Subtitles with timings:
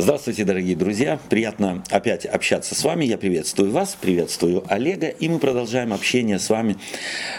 [0.00, 1.20] Здравствуйте, дорогие друзья.
[1.28, 3.04] Приятно опять общаться с вами.
[3.04, 5.08] Я приветствую вас, приветствую Олега.
[5.08, 6.76] И мы продолжаем общение с вами,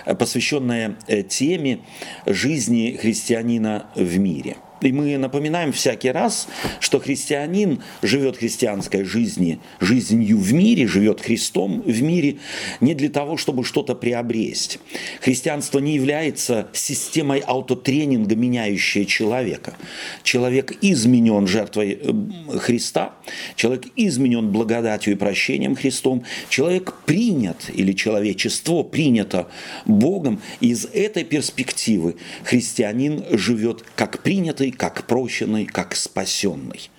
[0.05, 1.79] э, посвященное э, теме
[2.27, 6.47] жизни христианина в мире– и мы напоминаем всякий раз,
[6.79, 12.37] что христианин живет христианской жизнью, жизнью в мире, живет Христом в мире
[12.79, 14.79] не для того, чтобы что-то приобрести.
[15.21, 19.75] Христианство не является системой аутотренинга, меняющей человека.
[20.23, 23.13] Человек изменен жертвой э, Христа,
[23.55, 29.47] человек изменен благодатью и прощением Христом, человек принят или человечество принято
[29.85, 30.41] Богом.
[30.59, 36.89] И из этой перспективы христианин живет как принятый как прощенный, как спасенный.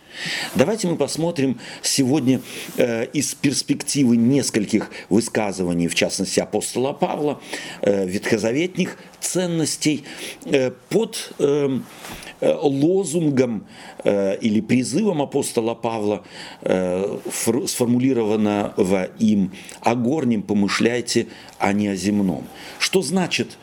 [0.55, 2.41] Давайте мы посмотрим сегодня
[2.77, 7.41] э, из перспективы нескольких высказываний, в частности апостола Павла,
[7.81, 10.05] э, ветхозаветных ценностей
[10.45, 11.79] э, под э,
[12.41, 13.67] э лозунгом
[14.05, 16.25] э, или призывом апостола Павла,
[16.61, 17.19] э,
[17.67, 22.47] сформулированного им «О горнем помышляйте, а не о земном».
[22.79, 23.57] Что значит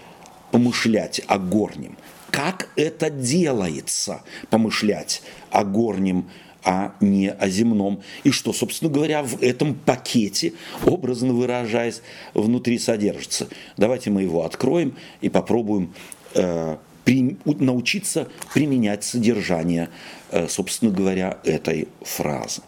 [0.51, 1.97] помышлять о горнем?
[2.31, 6.29] Как это делается, помышлять о горнем,
[6.63, 8.01] а не о земном.
[8.23, 10.53] И что, собственно говоря, в этом пакете,
[10.85, 12.01] образно выражаясь,
[12.33, 13.47] внутри содержится.
[13.77, 15.93] Давайте мы его откроем и попробуем
[16.35, 19.89] э, при, научиться применять содержание,
[20.31, 22.61] э, собственно говоря, этой фразы.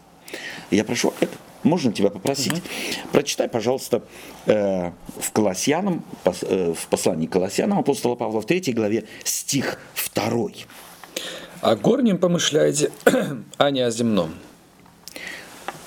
[0.70, 1.14] Я прошу.
[1.64, 2.54] Можно тебя попросить?
[2.54, 2.62] Угу.
[3.12, 4.04] Прочитай, пожалуйста,
[4.46, 9.80] э, в Колоссянам, э, в послании Колоссянам апостола Павла в 3 главе стих
[10.16, 10.66] 2.
[11.62, 12.92] «О горнем помышляйте,
[13.58, 14.34] а не о земном».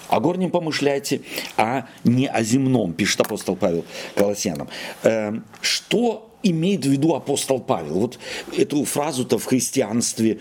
[0.09, 1.23] О горнем помышляйте,
[1.57, 4.69] а не о земном, пишет апостол Павел Колоссянам.
[5.03, 7.95] Э, что имеет в виду апостол Павел?
[7.95, 8.19] Вот
[8.57, 10.39] эту фразу-то в христианстве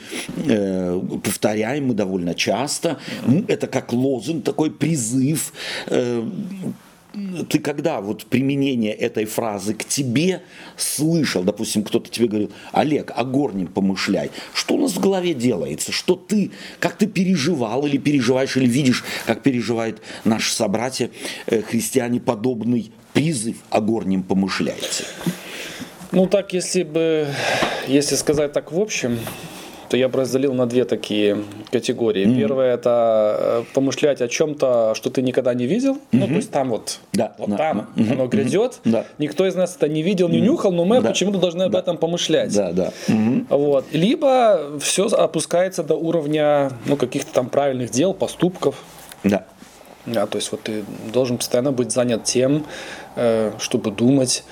[0.47, 2.99] э, повторяем мы довольно часто.
[3.47, 5.53] Это как лозунг, такой призыв.
[5.87, 6.23] Э,
[7.49, 10.41] ты когда вот применение этой фразы к тебе
[10.75, 15.91] слышал, допустим, кто-то тебе говорил, Олег, о горнем помышляй, что у нас в голове делается,
[15.91, 21.11] что ты, как ты переживал или переживаешь, или видишь, как переживают наши собратья,
[21.45, 25.05] э, христиане, подобный призыв о горнем помышляйте?
[26.13, 27.27] Ну так, если бы,
[27.87, 29.17] если сказать так в общем,
[29.89, 32.25] то я бы разделил на две такие категории.
[32.25, 32.37] Mm-hmm.
[32.37, 35.93] Первое это э, помышлять о чем-то, что ты никогда не видел.
[35.93, 35.99] Mm-hmm.
[36.11, 38.11] Ну, то есть там вот, да, вот да, там mm-hmm.
[38.13, 38.79] оно грядет.
[38.83, 39.05] Mm-hmm.
[39.17, 40.41] Никто из нас это не видел, не mm-hmm.
[40.41, 41.09] нюхал, но мы да.
[41.09, 41.79] почему-то должны об да.
[41.79, 42.55] этом помышлять.
[42.55, 42.91] Да, да.
[43.07, 43.45] Mm-hmm.
[43.49, 43.85] Вот.
[43.91, 48.75] Либо все опускается до уровня ну, каких-то там правильных дел, поступков.
[49.23, 49.45] Да.
[50.05, 52.65] Да, то есть вот ты должен постоянно быть занят тем,
[53.15, 54.43] э, чтобы думать,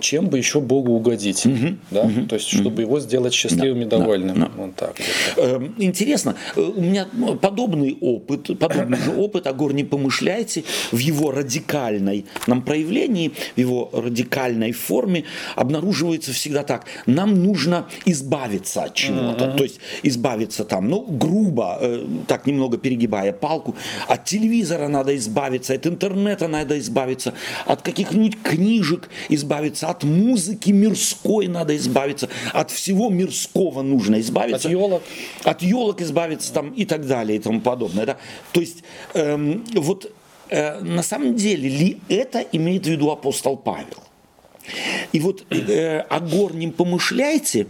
[0.00, 2.02] чем бы еще Богу угодить, угу, да?
[2.02, 2.82] угу, то есть чтобы угу.
[2.82, 4.40] его сделать счастливым да, и довольным.
[4.40, 4.52] Да, да.
[4.56, 4.96] Вот так.
[5.36, 7.06] Эм, интересно, э, у меня
[7.40, 13.90] подобный опыт, подобный же опыт, Агор, не помышляйте, в его радикальной нам проявлении, в его
[13.92, 16.86] радикальной форме обнаруживается всегда так.
[17.06, 19.56] Нам нужно избавиться от чего-то, uh-huh.
[19.56, 23.76] то есть избавиться там, ну, грубо, э, так немного перегибая палку,
[24.08, 27.34] от телевизора надо избавиться, от интернета надо избавиться,
[27.66, 34.68] от каких-нибудь книжек избавиться, избавиться, от музыки мирской надо избавиться, от всего мирского нужно избавиться.
[34.68, 35.02] От елок.
[35.44, 38.06] От елок избавиться там и так далее и тому подобное.
[38.06, 38.16] Да?
[38.52, 38.82] То есть
[39.14, 40.12] эм, вот
[40.48, 44.05] э, на самом деле ли это имеет в виду апостол Павел?
[45.12, 47.66] И вот э, о горнем помышляйте,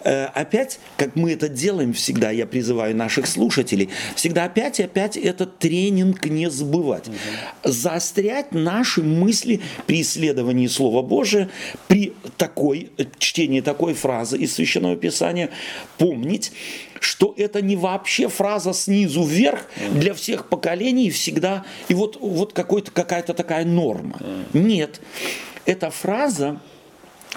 [0.00, 5.16] э, опять, как мы это делаем всегда, я призываю наших слушателей, всегда опять и опять
[5.16, 7.08] этот тренинг не забывать.
[7.08, 7.72] Угу.
[7.72, 11.48] Заострять наши мысли при исследовании Слова Божия,
[11.88, 15.50] при такой, чтении такой фразы из Священного Писания,
[15.98, 16.52] помнить,
[17.00, 23.34] что это не вообще фраза снизу вверх для всех поколений всегда, и вот, вот какая-то
[23.34, 24.18] такая норма.
[24.52, 25.00] Нет
[25.66, 26.60] эта фраза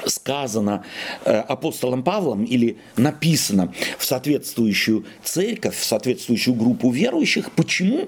[0.05, 0.83] сказано
[1.25, 7.51] э, апостолом Павлом или написано в соответствующую церковь, в соответствующую группу верующих.
[7.51, 8.07] Почему?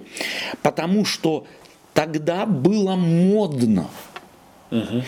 [0.62, 1.48] Потому что
[1.94, 3.90] тогда было модно
[4.70, 5.04] угу.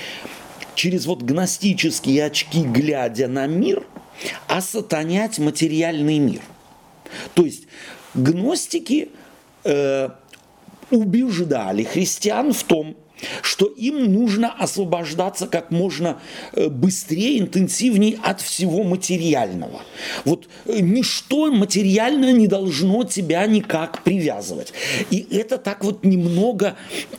[0.76, 3.86] через вот гностические очки, глядя на мир,
[4.48, 6.42] осатанять материальный мир.
[7.36, 7.64] То есть
[8.14, 9.10] гностики
[9.64, 10.10] э,
[10.90, 12.96] убеждали христиан в том,
[13.42, 16.20] что им нужно освобождаться как можно
[16.54, 19.82] э, быстрее, интенсивнее от всего материального.
[20.26, 24.74] Вот э, ничто материальное не должно тебя никак привязывать.
[25.10, 26.76] И это так вот немного,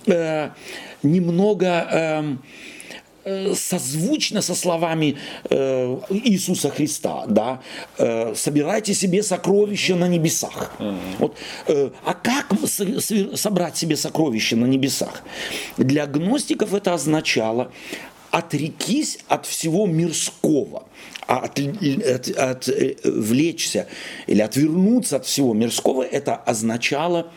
[0.06, 0.50] э,
[1.02, 1.88] немного...
[1.90, 2.36] Э,
[3.54, 5.16] созвучно со словами
[5.48, 7.60] э, Иисуса Христа, да,
[7.98, 10.72] э, собирайте себе сокровища на небесах.
[11.18, 11.36] Вот,
[11.66, 12.48] э, а как
[13.34, 15.22] собрать себе сокровища на небесах?
[15.76, 17.70] Для гностиков это означало
[18.32, 20.84] отрекись от всего мирского,
[21.26, 23.86] а от, от, от, э, влечься
[24.26, 27.30] или отвернуться от всего мирского, это означало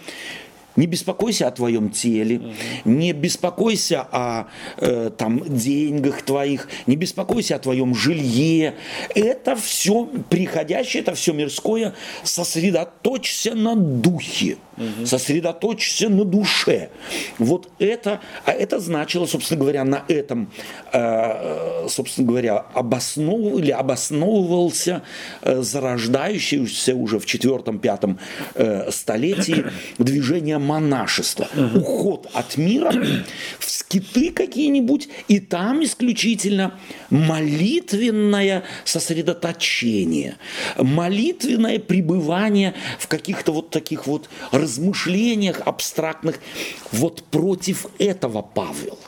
[0.75, 7.60] не беспокойся о твоем теле, не беспокойся о э, там, деньгах твоих, не беспокойся о
[7.60, 8.75] твоем жилье.
[9.13, 11.94] Это все приходящее, это все мирское.
[12.24, 15.06] Сосредоточься на духе, угу.
[15.06, 16.89] сосредоточься на душе.
[17.38, 20.51] Вот это, а это значило, собственно говоря, на этом,
[20.94, 25.04] э, собственно говоря, обосновывал, или обосновывался
[25.42, 28.19] э, зарождающийся уже в четвертом-пятом
[28.56, 29.66] э, столетии
[29.98, 31.80] движение монашество, угу.
[31.80, 32.94] уход от мира
[33.60, 36.78] в скиты какие-нибудь, и там исключительно
[37.10, 40.36] молитвенное сосредоточение,
[40.78, 44.30] молитвенное пребывание в каких-то вот таких вот
[44.65, 46.39] размышлениях абстрактных.
[46.91, 49.00] Вот против этого Павел.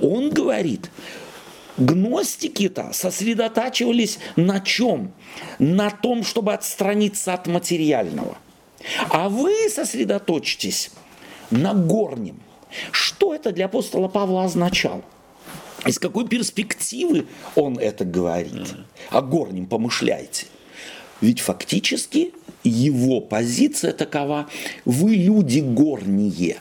[0.00, 0.90] Он говорит,
[1.78, 5.12] Гностики-то сосредотачивались на чем?
[5.58, 8.38] На том, чтобы отстраниться от материального–
[9.08, 10.90] а вы сосредоточьтесь
[11.50, 12.40] на горнем.
[12.90, 15.02] Что это для апостола Павла означало?
[15.84, 18.74] Из какой перспективы он это говорит?
[19.10, 20.46] О горнем помышляйте.
[21.20, 22.32] Ведь фактически
[22.62, 24.48] его позиция такова,
[24.84, 26.58] вы люди горние.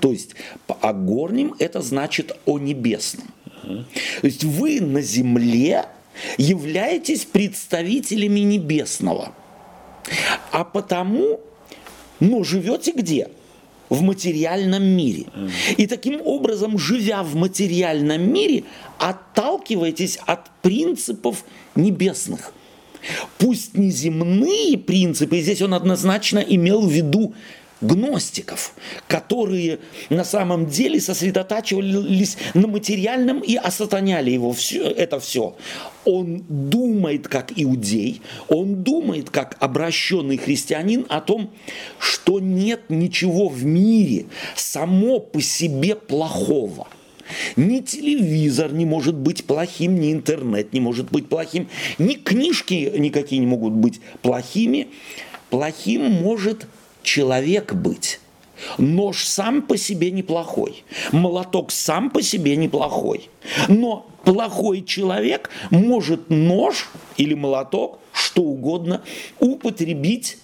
[0.00, 0.30] То есть
[0.66, 3.26] о горнем это значит о небесном.
[3.62, 5.86] То есть вы на земле
[6.36, 9.32] являетесь представителями небесного.
[10.52, 11.40] А потому
[12.20, 13.28] но живете где?
[13.88, 15.26] В материальном мире.
[15.76, 18.64] И таким образом, живя в материальном мире,
[18.98, 21.44] отталкиваетесь от принципов
[21.74, 22.52] небесных.
[23.38, 27.34] Пусть не земные принципы, здесь он однозначно имел в виду
[27.80, 28.74] гностиков,
[29.06, 29.78] которые
[30.10, 35.56] на самом деле сосредотачивались на материальном и осатаняли его все, это все.
[36.04, 41.50] Он думает как иудей, он думает как обращенный христианин о том,
[41.98, 46.88] что нет ничего в мире само по себе плохого.
[47.56, 53.40] Ни телевизор не может быть плохим, ни интернет не может быть плохим, ни книжки никакие
[53.40, 54.88] не могут быть плохими.
[55.50, 56.66] Плохим может
[57.02, 58.20] человек быть.
[58.76, 60.82] Нож сам по себе неплохой,
[61.12, 63.30] молоток сам по себе неплохой.
[63.68, 69.02] Но плохой человек может нож или молоток, что угодно,
[69.38, 70.38] употребить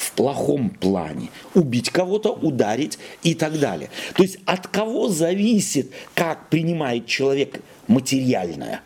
[0.00, 1.28] в плохом плане.
[1.54, 3.90] Убить кого-то, ударить и так далее.
[4.16, 8.80] То есть от кого зависит, как принимает человек материальное,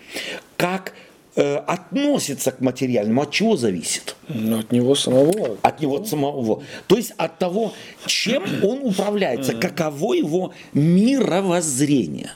[0.56, 0.94] как
[1.36, 4.16] э, относится к материальному, от чего зависит?
[4.28, 5.56] Ну, от него самого.
[5.62, 6.64] От него самого.
[6.88, 7.72] То есть от того,
[8.06, 12.32] чем он управляется, каково его мировоззрение.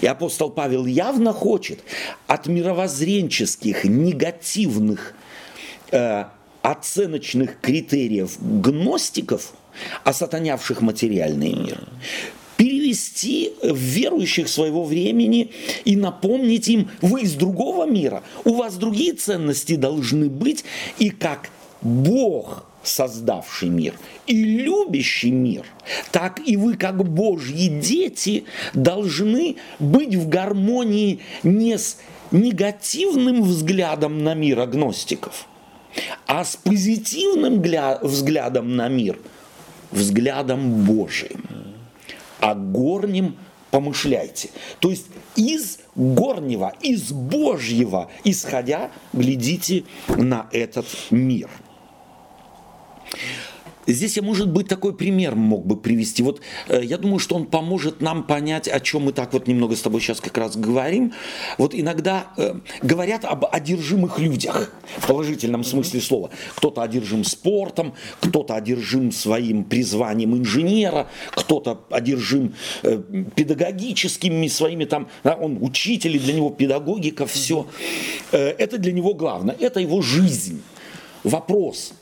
[0.00, 1.80] И апостол Павел явно хочет
[2.28, 5.14] от мировоззренческих, негативных,
[5.90, 6.24] э,
[6.62, 9.52] оценочных критериев гностиков,
[10.04, 11.80] осатанявших материальный мир,
[12.56, 15.50] перевести верующих своего времени
[15.84, 20.64] и напомнить им, вы из другого мира, у вас другие ценности должны быть,
[20.98, 21.50] и как
[21.80, 23.94] Бог создавший мир
[24.26, 25.64] и любящий мир,
[26.10, 28.44] так и вы, как Божьи дети,
[28.74, 31.98] должны быть в гармонии не с
[32.30, 35.46] негативным взглядом на мир агностиков,
[36.26, 37.60] а с позитивным
[38.02, 39.18] взглядом на мир,
[39.90, 41.44] взглядом Божиим
[42.40, 43.36] о горнем
[43.70, 44.50] помышляйте.
[44.80, 45.06] То есть
[45.36, 51.48] из горнего, из Божьего исходя, глядите на этот мир.
[53.86, 56.22] Здесь я, может быть, такой пример мог бы привести.
[56.22, 59.74] Вот э, я думаю, что он поможет нам понять, о чем мы так вот немного
[59.74, 61.12] с тобой сейчас как раз говорим.
[61.58, 66.30] Вот иногда э, говорят об одержимых людях в положительном смысле слова.
[66.54, 73.02] Кто-то одержим спортом, кто-то одержим своим призванием инженера, кто-то одержим э,
[73.34, 77.66] педагогическими своими там, да, он учитель, и для него педагогика, все.
[78.30, 80.62] Э, это для него главное, это его жизнь.
[81.24, 81.94] Вопрос–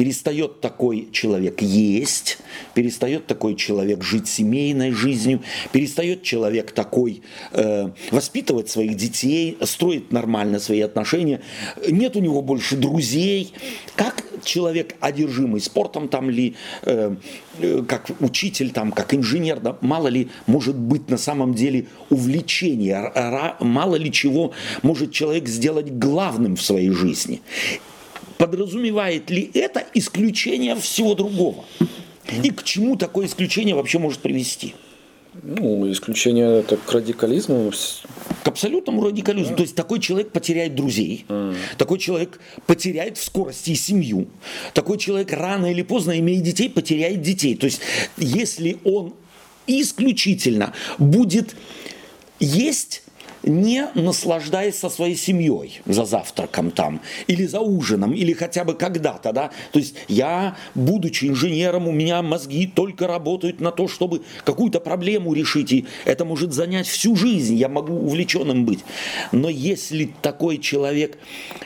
[0.00, 2.38] перестает такой человек есть,
[2.72, 5.42] перестает такой человек жить семейной жизнью,
[5.72, 7.20] перестает человек такой
[7.52, 11.42] э, воспитывать своих детей, строить нормально свои отношения,
[11.86, 13.52] нет у него больше друзей.
[13.94, 17.14] Как человек, одержимый спортом там ли, э,
[17.58, 23.12] э, как учитель, там, как инженер, да, мало ли может быть на самом деле увлечение,
[23.60, 27.42] мало ли чего может человек сделать главным в своей жизни.
[28.40, 31.66] Подразумевает ли это исключение всего другого?
[32.42, 34.74] И к чему такое исключение вообще может привести?
[35.42, 37.70] Ну, исключение это к радикализму.
[38.42, 39.50] К абсолютному радикализму.
[39.50, 39.56] Да.
[39.56, 41.54] То есть такой человек потеряет друзей, mm.
[41.76, 44.28] такой человек потеряет в скорости семью,
[44.72, 47.54] такой человек рано или поздно, имея детей, потеряет детей.
[47.54, 47.82] То есть
[48.16, 49.12] если он
[49.66, 51.54] исключительно будет
[52.38, 53.02] есть
[53.42, 59.32] не наслаждаясь со своей семьей за завтраком там, или за ужином, или хотя бы когда-то,
[59.32, 59.50] да.
[59.72, 65.32] То есть я, будучи инженером, у меня мозги только работают на то, чтобы какую-то проблему
[65.32, 68.80] решить, и это может занять всю жизнь, я могу увлеченным быть.
[69.32, 71.18] Но если такой человек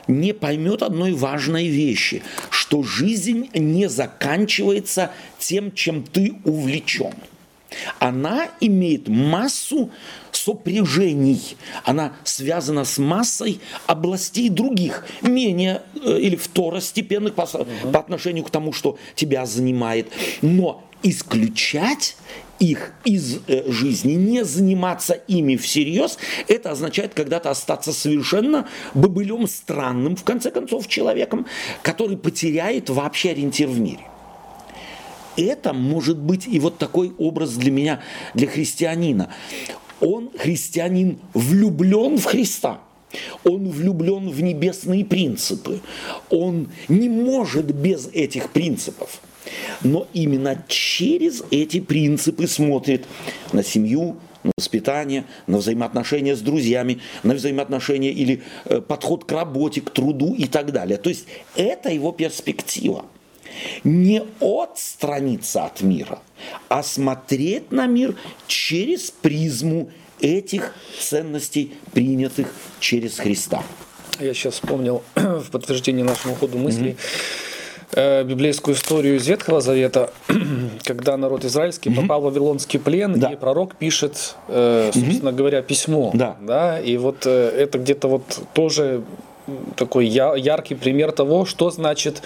[0.07, 7.15] не поймет одной важной вещи, что жизнь не заканчивается тем, чем ты увлечен–
[7.99, 9.91] она имеет массу
[10.33, 11.57] сопряжений.
[11.85, 17.67] Она связана с массой областей других, менее э, или второстепенных по, угу.
[17.93, 20.09] по отношению к тому, что тебя занимает.
[20.43, 22.17] Но исключать
[22.59, 30.17] их из э, жизни, не заниматься ими всерьез, это означает когда-то остаться совершенно бобылем странным,
[30.17, 31.47] в конце концов, человеком,
[31.83, 34.01] который потеряет вообще ориентир в мире
[35.37, 38.01] это может быть и вот такой образ для меня,
[38.35, 39.31] для христианина.
[40.01, 42.81] Он, христианин, влюблен в Христа.
[43.45, 45.81] Он влюблен в небесные принципы.
[46.31, 49.21] Он не может без этих принципов.
[49.83, 53.05] Но именно через эти принципы смотрит
[53.53, 59.81] на семью, на воспитание, на взаимоотношения с друзьями, на взаимоотношения или э, подход к работе,
[59.81, 60.99] к труду и так далее.
[60.99, 61.27] То есть
[61.57, 63.07] это его перспектива
[63.83, 66.19] не отстраниться от мира,
[66.69, 72.49] а смотреть на мир через призму этих ценностей, принятых
[72.81, 73.63] через Христа.
[74.21, 76.97] Я сейчас вспомнил в подтверждение нашему ходу мыслей
[77.93, 78.25] mm-hmm.
[78.25, 80.11] библейскую историю из Ветхого Завета,
[80.85, 82.03] когда народ израильский mm-hmm.
[82.03, 83.33] попал в Вавилонский плен, да.
[83.33, 85.33] и пророк пишет, э, собственно mm-hmm.
[85.33, 86.11] говоря, письмо.
[86.15, 86.37] Да.
[86.41, 89.03] Да, и вот э, это где-то вот тоже
[89.77, 92.23] такой яркий пример того, что значит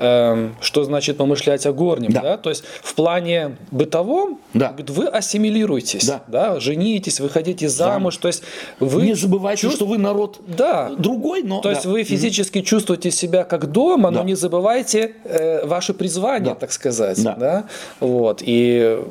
[0.00, 2.22] Эм, что значит помышлять о горнем, да.
[2.22, 2.36] да?
[2.38, 4.74] То есть в плане бытовом да.
[4.88, 6.22] вы ассимилируетесь, да.
[6.26, 6.58] Да?
[6.58, 8.22] женитесь, выходите замуж, да.
[8.22, 8.42] то есть
[8.78, 9.76] вы не забывайте, чувств...
[9.76, 10.90] что вы народ да.
[10.96, 11.74] другой, но то да.
[11.74, 14.24] есть вы физически mm чувствуете себя как дома, но да.
[14.24, 16.60] не забывайте э, ваше призвание, да.
[16.60, 17.34] так сказать, да.
[17.34, 17.64] Да?
[17.98, 19.02] вот и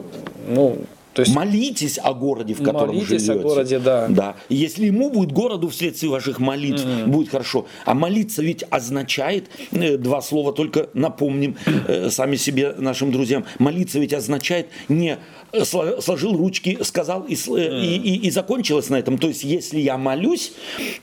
[0.47, 0.77] ну
[1.19, 3.33] то есть молитесь о городе, в котором молитесь живете.
[3.33, 4.07] о городе, да.
[4.07, 4.35] Да.
[4.47, 7.07] И если ему будет городу вследствие ваших молитв, mm-hmm.
[7.07, 7.65] будет хорошо.
[7.83, 13.99] А молиться ведь означает, э, два слова только напомним э, сами себе, нашим друзьям, молиться
[13.99, 15.17] ведь означает не
[15.51, 17.81] Э, сложил ручки, сказал и, mm.
[17.81, 19.17] и, и, и закончилось на этом.
[19.17, 20.53] То есть, если я молюсь,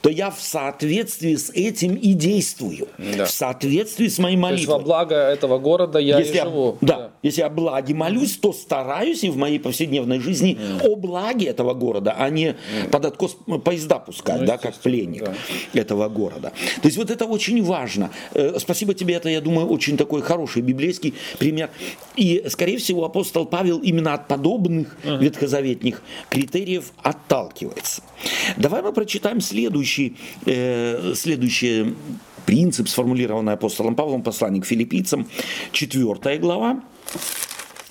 [0.02, 2.88] то я в соответствии с этим и действую.
[2.99, 3.25] Да.
[3.25, 4.66] В соответствии с моей молитвой.
[4.66, 6.78] То есть, во благо этого города я если и живу.
[6.80, 10.58] Я, да, да, если я о благе молюсь, то стараюсь и в моей повседневной жизни
[10.58, 10.88] mm.
[10.88, 12.90] о благе этого города, а не mm.
[12.90, 15.34] под откос поезда пускать, ну, да, как пленник да.
[15.75, 16.52] этого города.
[16.82, 18.10] То есть, вот это очень важно.
[18.34, 21.70] Э, спасибо тебе, это, я думаю, очень такой хороший библейский пример.
[22.16, 25.18] И, скорее всего, апостол Павел именно от подобных uh-huh.
[25.18, 28.02] ветхозаветных критериев отталкивается.
[28.56, 31.94] Давай мы прочитаем следующий, э, следующий
[32.46, 35.26] принцип, сформулированный апостолом Павлом, посланник к филиппийцам,
[35.72, 36.80] 4 глава.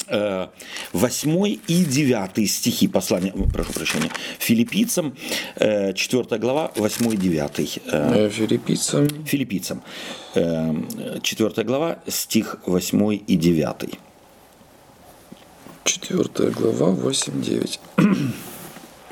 [0.08, 4.10] 8 э, и 9 стихи послания, прошу прощения,
[4.40, 5.16] филиппийцам,
[5.58, 7.80] 4 э, глава, 8 и 9.
[7.92, 9.08] Э, филиппийцам.
[9.26, 9.82] Филиппийцам,
[10.34, 14.00] 4 глава, стих 8 и 9.
[15.84, 17.80] Четвертая глава, 8-9.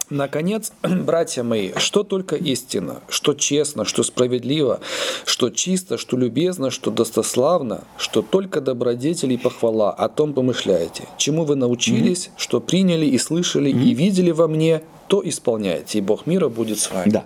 [0.09, 4.79] Наконец, братья мои, что только истина, что честно, что справедливо,
[5.25, 11.07] что чисто, что любезно, что достославно, что только добродетели и похвала, о том помышляете.
[11.17, 14.83] Чему вы научились, что приняли и слышали и видели во мне,
[15.13, 17.11] то исполняете, и Бог мира будет с вами.
[17.11, 17.25] Да.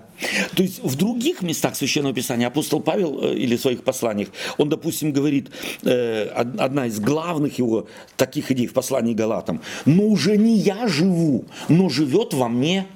[0.57, 4.27] То есть в других местах Священного Писания апостол Павел э, или в своих посланиях,
[4.57, 5.51] он, допустим, говорит,
[5.83, 6.25] э,
[6.59, 11.87] одна из главных его таких идей в послании Галатам, но уже не я живу, но
[11.87, 12.87] живет во мне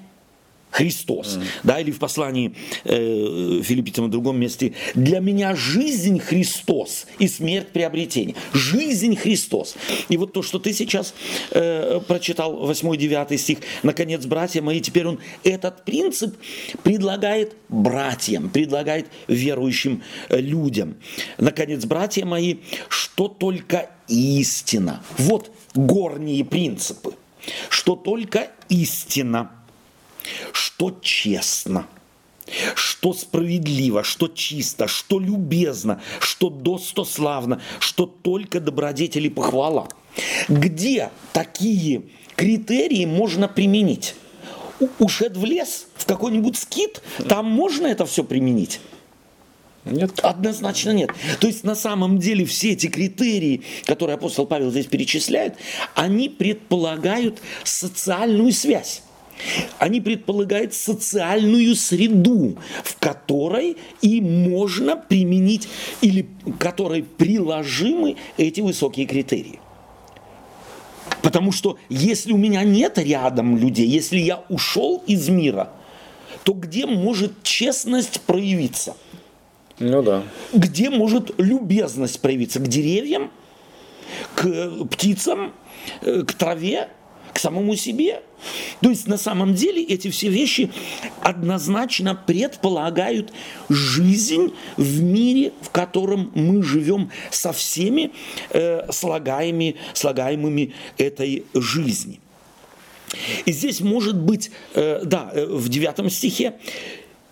[0.72, 1.38] Христос.
[1.38, 1.44] Mm.
[1.64, 4.74] Да, или в послании э, Филиппийцам в другом месте.
[4.96, 8.36] Для меня жизнь Христос и смерть приобретение.
[8.54, 9.76] Жизнь Христос.
[10.10, 11.14] И вот то, что ты сейчас
[11.52, 16.38] э, прочитал, 8-9 стих, наконец, братья мои, теперь он этот принцип
[16.84, 20.96] предлагает братьям, предлагает верующим э, людям.
[21.38, 25.04] Наконец, братья мои, что только истина.
[25.18, 27.14] Вот горние принципы.
[27.70, 29.52] Что только истина
[30.52, 31.88] что честно,
[32.76, 39.88] что справедливо, что чисто, что любезно, что достославно, что только добродетели похвала.
[40.48, 42.04] Где такие
[42.36, 44.16] критерии можно применить?
[45.00, 48.82] Ушед в лес, в какой-нибудь скит, там можно это все применить?
[49.86, 50.20] Нет.
[50.20, 51.12] Однозначно нет.
[51.40, 55.56] То есть на самом деле все эти критерии, которые апостол Павел здесь перечисляет,
[55.96, 59.02] они предполагают социальную связь.
[59.80, 65.68] Они предполагают социальную среду, в которой и можно применить
[66.02, 66.28] или
[66.60, 69.60] которой приложимы эти высокие критерии.
[71.22, 75.72] Потому что если у меня нет рядом людей, если я ушел из мира,
[76.44, 78.96] то где может честность проявиться?
[79.80, 80.24] Ну да.
[80.54, 82.60] Где может любезность проявиться?
[82.60, 83.32] К деревьям,
[84.36, 85.54] к птицам,
[86.02, 86.90] э, к траве,
[87.34, 88.22] к самому себе?
[88.82, 90.72] То есть на самом деле эти все вещи
[91.22, 93.32] однозначно предполагают
[93.70, 98.12] жизнь в мире, в котором мы живем со всеми
[98.50, 102.20] э, слагаемыми, слагаемыми этой жизни.
[103.46, 106.56] И здесь может быть, э, да, э, в девятом стихе,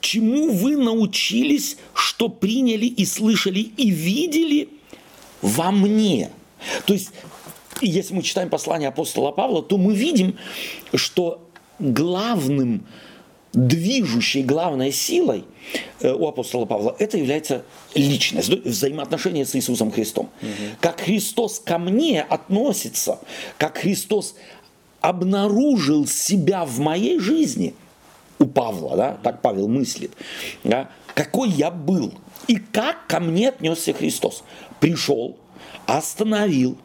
[0.02, 4.70] чему вы научились, что приняли и слышали и видели
[5.42, 6.30] во мне.
[6.86, 7.12] То есть
[7.82, 10.38] и если мы читаем послание апостола Павла, то мы видим,
[10.94, 11.48] что
[11.80, 12.86] главным
[13.54, 15.44] движущей, главной силой
[16.02, 17.64] э, у апостола Павла это является
[17.96, 20.30] личность, взаимоотношения с Иисусом Христом.
[20.42, 20.50] Угу.
[20.82, 23.20] Как Христос ко мне относится,
[23.58, 24.36] как Христос
[25.02, 27.74] обнаружил себя в моей жизни,
[28.40, 30.12] у Павла, да, так Павел мыслит,
[30.64, 32.14] да, какой я был
[32.48, 34.44] и как ко мне отнесся Христос.
[34.80, 35.38] Пришел,
[35.98, 36.78] остановил,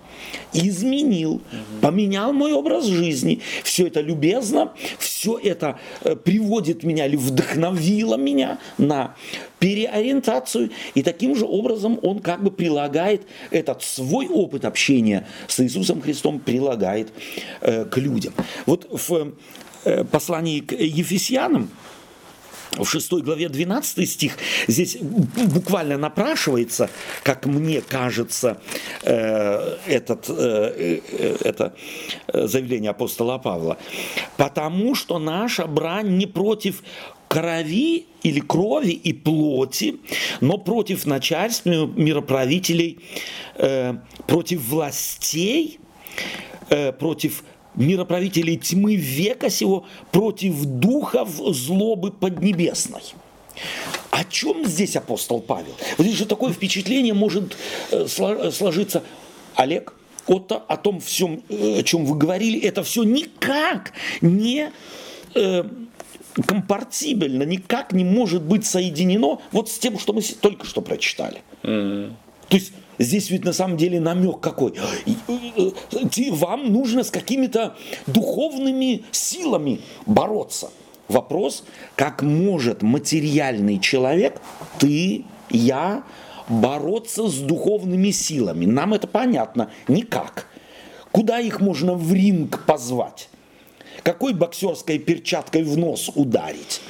[0.52, 1.42] изменил,
[1.80, 3.40] поменял мой образ жизни.
[3.62, 9.14] Все это любезно, все это э, приводит меня или вдохновило меня на
[9.58, 10.70] переориентацию.
[10.94, 16.38] И таким же образом он как бы прилагает этот свой опыт общения с Иисусом Христом,
[16.38, 17.12] прилагает
[17.60, 18.32] э, к людям.
[18.66, 19.34] Вот в
[19.84, 21.70] э, послании к Ефесянам,
[22.76, 26.90] в 6 главе 12 стих здесь буквально напрашивается,
[27.22, 28.58] как мне кажется,
[29.02, 31.74] э, этот, э, э, это
[32.32, 33.78] заявление апостола Павла.
[34.36, 36.82] «Потому что наша брань не против
[37.28, 39.96] крови или крови и плоти,
[40.40, 43.00] но против начальств, мироправителей,
[44.26, 45.80] против властей,
[46.98, 47.42] против
[47.74, 53.02] мироправителей тьмы века сего против духов злобы поднебесной.
[54.10, 55.74] О чем здесь апостол Павел?
[55.96, 57.56] Вот здесь же такое впечатление может
[57.90, 59.02] э, сложиться.
[59.54, 59.94] Олег,
[60.26, 64.70] вот о том всем, э, о чем вы говорили, это все никак не
[65.34, 65.64] э,
[66.46, 71.42] компартибельно, никак не может быть соединено вот с тем, что мы только что прочитали.
[71.62, 72.12] Mm-hmm.
[72.48, 74.74] То есть Здесь ведь на самом деле намек какой.
[76.30, 77.76] Вам нужно с какими-то
[78.06, 80.70] духовными силами бороться.
[81.08, 81.64] Вопрос,
[81.96, 84.40] как может материальный человек,
[84.78, 86.04] ты, я,
[86.48, 88.64] бороться с духовными силами.
[88.64, 89.70] Нам это понятно.
[89.88, 90.46] Никак.
[91.12, 93.28] Куда их можно в ринг позвать?
[94.02, 96.80] Какой боксерской перчаткой в нос ударить?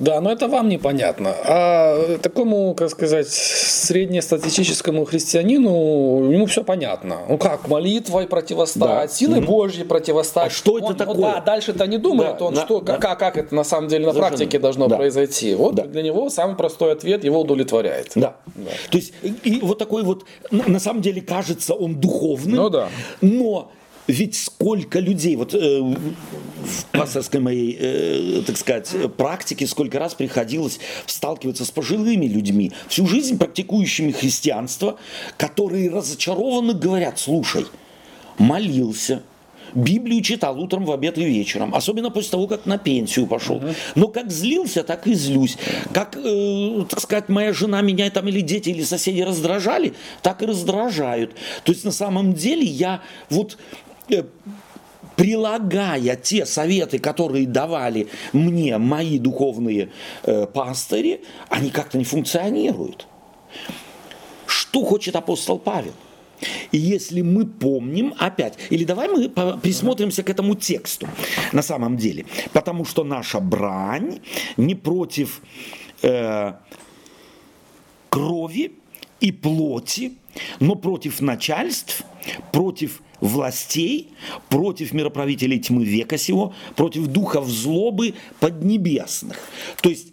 [0.00, 1.34] Да, но это вам непонятно.
[1.44, 7.18] А такому, как сказать, среднестатистическому христианину, ему все понятно.
[7.28, 9.08] Ну как, молитвой противостать, да.
[9.08, 9.46] силой угу.
[9.46, 10.46] Божьей противостать.
[10.46, 11.16] А что это он, такое?
[11.16, 12.96] Ну, да, дальше-то не думает да, он, да, что, да.
[12.96, 14.36] Как, как это на самом деле на Совершенно.
[14.36, 14.96] практике должно да.
[14.96, 15.54] произойти.
[15.54, 15.84] Вот да.
[15.84, 18.12] для него самый простой ответ его удовлетворяет.
[18.14, 18.36] Да.
[18.54, 18.70] да.
[18.90, 22.88] То есть, и вот такой вот, на самом деле кажется он духовным, ну, да.
[23.20, 23.70] но
[24.10, 30.80] ведь сколько людей, вот э, в пасторской моей, э, так сказать, практике, сколько раз приходилось
[31.06, 34.98] сталкиваться с пожилыми людьми, всю жизнь практикующими христианство,
[35.36, 37.66] которые разочарованно говорят, слушай,
[38.38, 39.22] молился,
[39.74, 43.62] Библию читал утром, в обед и вечером, особенно после того, как на пенсию пошел.
[43.94, 45.56] Но как злился, так и злюсь.
[45.92, 50.46] Как, э, так сказать, моя жена меня там или дети, или соседи раздражали, так и
[50.46, 51.32] раздражают.
[51.64, 53.58] То есть на самом деле я вот
[55.16, 59.90] прилагая те советы, которые давали мне мои духовные
[60.22, 63.06] э, пастыри, они как-то не функционируют.
[64.46, 65.92] Что хочет апостол Павел?
[66.72, 71.06] И если мы помним, опять, или давай мы присмотримся к этому тексту
[71.52, 74.20] на самом деле, потому что наша брань
[74.56, 75.42] не против
[76.02, 76.54] э,
[78.08, 78.72] крови
[79.20, 80.12] и плоти,
[80.60, 82.04] но против начальств,
[82.52, 84.08] против властей,
[84.48, 89.38] против мироправителей тьмы века сего, против духов злобы поднебесных.
[89.80, 90.08] То есть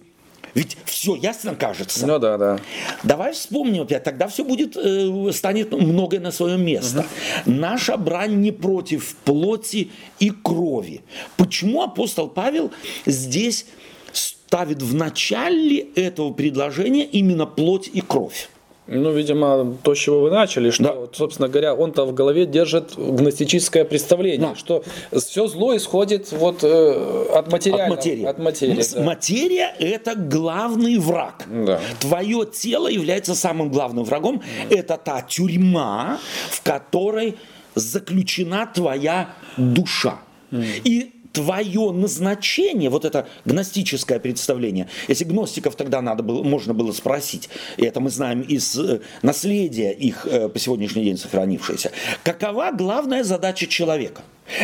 [0.57, 2.07] ведь все ясно кажется.
[2.07, 2.59] Ну да, да.
[3.03, 7.05] Давай вспомним опять, тогда все будет, э, станет многое на свое место.
[7.45, 7.53] Угу.
[7.53, 11.01] Наша брань не против плоти и крови.
[11.35, 12.71] Почему апостол Павел
[13.05, 13.67] здесь
[14.11, 18.49] ставит в начале этого предложения именно плоть и кровь?
[18.87, 20.95] Ну, видимо, то, с чего вы начали, что, да.
[21.11, 24.55] собственно говоря, он-то в голове держит гностическое представление, да.
[24.55, 27.93] что все зло исходит вот э, от материального.
[27.93, 28.25] От материи.
[28.25, 29.01] От материи да.
[29.01, 31.43] Материя– это главный враг.
[31.47, 31.81] Да.
[31.99, 34.41] Твое тело является самым главным врагом.
[34.69, 34.75] Да.
[34.77, 36.19] Это та тюрьма,
[36.49, 37.35] в которой
[37.75, 40.19] заключена твоя душа.
[40.51, 40.65] Mm.
[40.85, 47.47] И твое назначение, вот это гностическое представление, если гностиков тогда надо было, можно было спросить,
[47.77, 51.91] и это мы знаем из э, наследия их э, по сегодняшний день сохранившееся,
[52.23, 54.23] какова главная задача человека?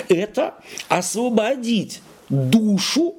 [0.09, 0.55] Это
[0.88, 3.17] освободить душу,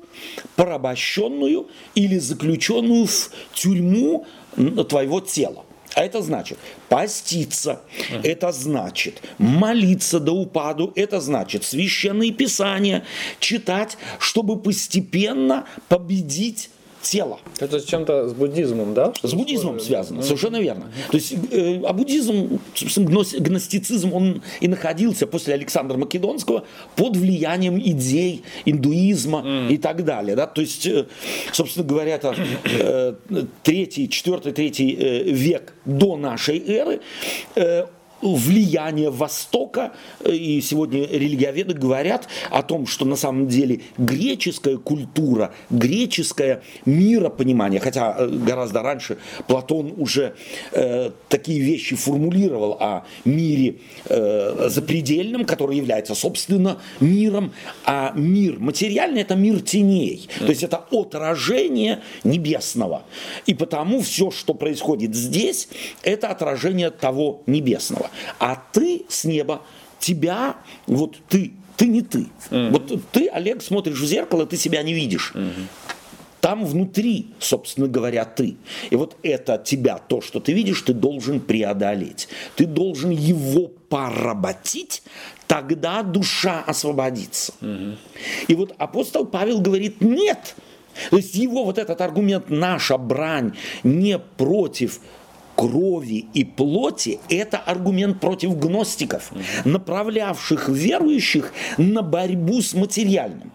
[0.57, 4.27] порабощенную или заключенную в тюрьму
[4.89, 5.65] твоего тела.
[5.95, 7.81] А это значит поститься,
[8.23, 13.05] это значит молиться до упаду, это значит священные писания
[13.39, 16.71] читать, чтобы постепенно победить
[17.05, 17.39] тело.
[17.61, 19.13] Это с чем-то с буддизмом, да?
[19.23, 20.91] С буддизмом связано, совершенно верно.
[21.11, 22.59] То есть, э, а буддизм,
[23.39, 26.65] гностицизм, он и находился после Александра Македонского
[26.97, 29.73] под влиянием идей индуизма mm.
[29.73, 30.35] и так далее.
[30.35, 30.47] Да?
[30.47, 31.07] То есть, э,
[31.53, 33.15] собственно говоря, это э,
[33.63, 37.01] третий, четвертый, третий э, век до нашей эры
[37.55, 37.87] э,
[38.33, 39.93] влияние Востока,
[40.25, 48.15] и сегодня религиоведы говорят о том, что на самом деле греческая культура, греческое миропонимание, хотя
[48.19, 50.35] э, гораздо раньше Платон уже
[50.73, 57.53] э, такие вещи формулировал о мире э, запредельном, который является, собственно, миром,
[57.85, 63.03] а мир материальный– это мир теней, то есть это отражение небесного.
[63.47, 65.69] И потому все, что происходит здесь,
[66.03, 69.63] это отражение того небесного а ты с неба,
[69.99, 72.27] тебя, вот ты, ты не ты.
[72.51, 72.71] Mm-hmm.
[72.71, 75.33] Вот ты, Олег, смотришь в зеркало, ты себя не видишь.
[75.35, 75.67] Mm-hmm.
[76.45, 78.57] Там внутри, собственно говоря, ты.
[78.91, 82.29] И вот это тебя, то, что ты видишь, ты должен преодолеть.
[82.55, 85.03] Ты должен его поработить,
[85.47, 87.55] тогда душа освободится.
[87.63, 87.97] Угу.
[88.49, 90.55] И вот апостол Павел говорит, нет.
[91.09, 95.01] То есть его вот этот аргумент, наша брань не против
[95.55, 99.33] крови и плоти– это аргумент против гностиков,
[99.65, 103.53] направлявших верующих на борьбу с материальным.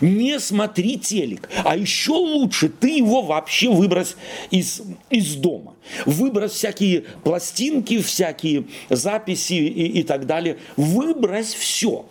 [0.00, 4.16] Не смотри телек, а еще лучше ты его вообще выбрось
[4.50, 5.74] из, из дома.
[6.04, 10.58] Выбрось всякие пластинки, всякие записи и, и так далее.
[10.76, 12.04] Выбрось все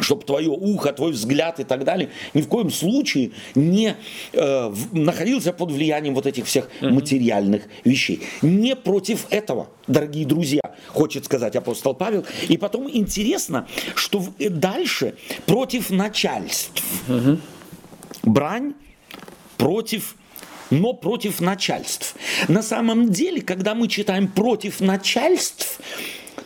[0.00, 3.96] чтобы твое ухо, твой взгляд и так далее ни в коем случае не
[4.32, 6.90] э, в, находился под влиянием вот этих всех mm-hmm.
[6.90, 8.22] материальных вещей.
[8.42, 12.24] Не против этого, дорогие друзья, хочет сказать апостол Павел.
[12.48, 15.14] И потом интересно, что э, дальше
[15.46, 16.82] против начальств.
[17.08, 17.38] Mm-hmm.
[18.24, 18.74] Брань
[19.56, 20.14] против
[20.70, 22.14] но против начальств.
[22.46, 25.80] На самом деле, когда мы читаем против начальств,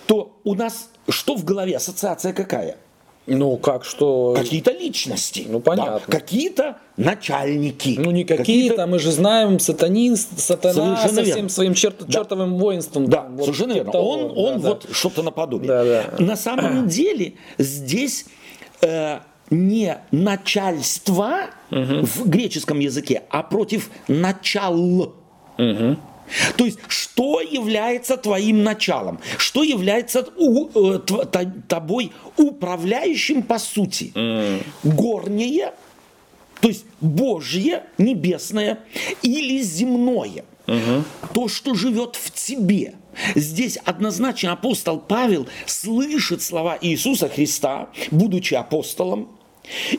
[0.07, 1.77] то у нас что в голове?
[1.77, 2.77] Ассоциация какая?
[3.27, 4.35] Ну, как что?
[4.37, 5.47] Какие-то личности.
[5.49, 6.01] Ну, понятно.
[6.07, 7.97] Да, какие-то начальники.
[7.99, 11.49] Ну, не какие-то, какие мы же знаем, сатанин, сатана совершенно со всем верно.
[11.49, 12.13] своим черт, да.
[12.13, 13.07] чертовым воинством.
[13.07, 13.93] Да, вот совершенно верно.
[13.93, 14.11] Того.
[14.11, 14.95] Он, он да, вот да.
[14.95, 15.69] что-то наподобие.
[15.69, 16.25] Да, да.
[16.25, 18.27] На самом деле здесь
[18.81, 22.05] э, не начальство угу.
[22.05, 25.15] в греческом языке, а против начал.
[25.59, 25.97] Угу.
[26.57, 29.21] То есть, что является твоим началом?
[29.39, 30.99] Что является у, э,
[31.69, 34.13] тобой управляющим по сути?
[34.15, 34.63] Mm.
[34.83, 35.73] Горнее,
[36.61, 38.79] то есть Божье, небесное
[39.23, 40.45] или земное?
[40.69, 41.05] Угу.
[41.35, 42.95] То, что живет в тебе.
[43.35, 49.29] Здесь однозначно апостол Павел слышит слова Иисуса Христа, будучи апостолом,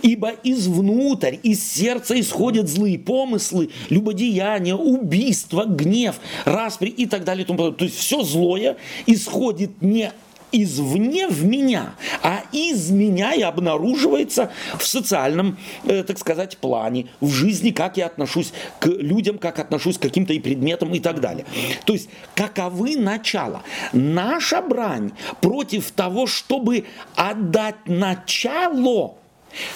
[0.02, 7.46] Ибо извнутрь, из сердца исходят злые помыслы, любодеяния, убийства, гнев, распри и так далее.
[7.46, 10.12] То есть все злое исходит не
[10.54, 17.30] извне в меня, а из меня и обнаруживается в социальном, э, так сказать, плане, в
[17.30, 21.46] жизни, как я отношусь к людям, как отношусь к каким-то и предметам и так далее.
[21.86, 23.64] То есть, каковы начала?
[23.92, 29.16] Наша брань против того, чтобы отдать начало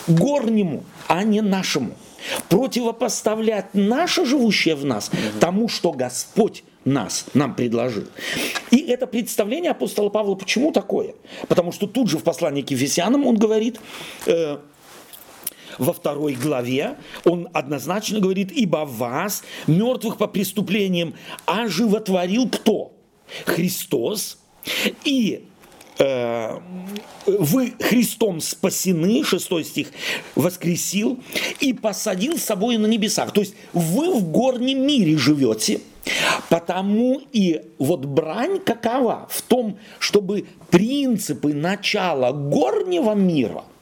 [0.07, 1.91] горнему, а не нашему.
[2.49, 8.05] Противопоставлять наше живущее в нас тому, что Господь нас, нам предложил.
[8.71, 11.13] И это представление апостола Павла почему такое?
[11.47, 13.79] Потому что тут же в послании к Ефесянам он говорит,
[14.25, 14.57] э,
[15.77, 21.13] во второй главе, он однозначно говорит, ибо вас, мертвых по преступлениям,
[21.45, 22.93] оживотворил кто?
[23.45, 24.39] Христос.
[25.03, 25.45] И
[25.99, 29.87] вы Христом спасены, 6 стих,
[30.35, 31.19] воскресил
[31.59, 33.31] и посадил с собой на небесах.
[33.31, 35.81] То есть вы в горнем мире живете,
[36.49, 39.27] потому и вот брань какова?
[39.29, 43.63] В том, чтобы принципы начала горнего мира–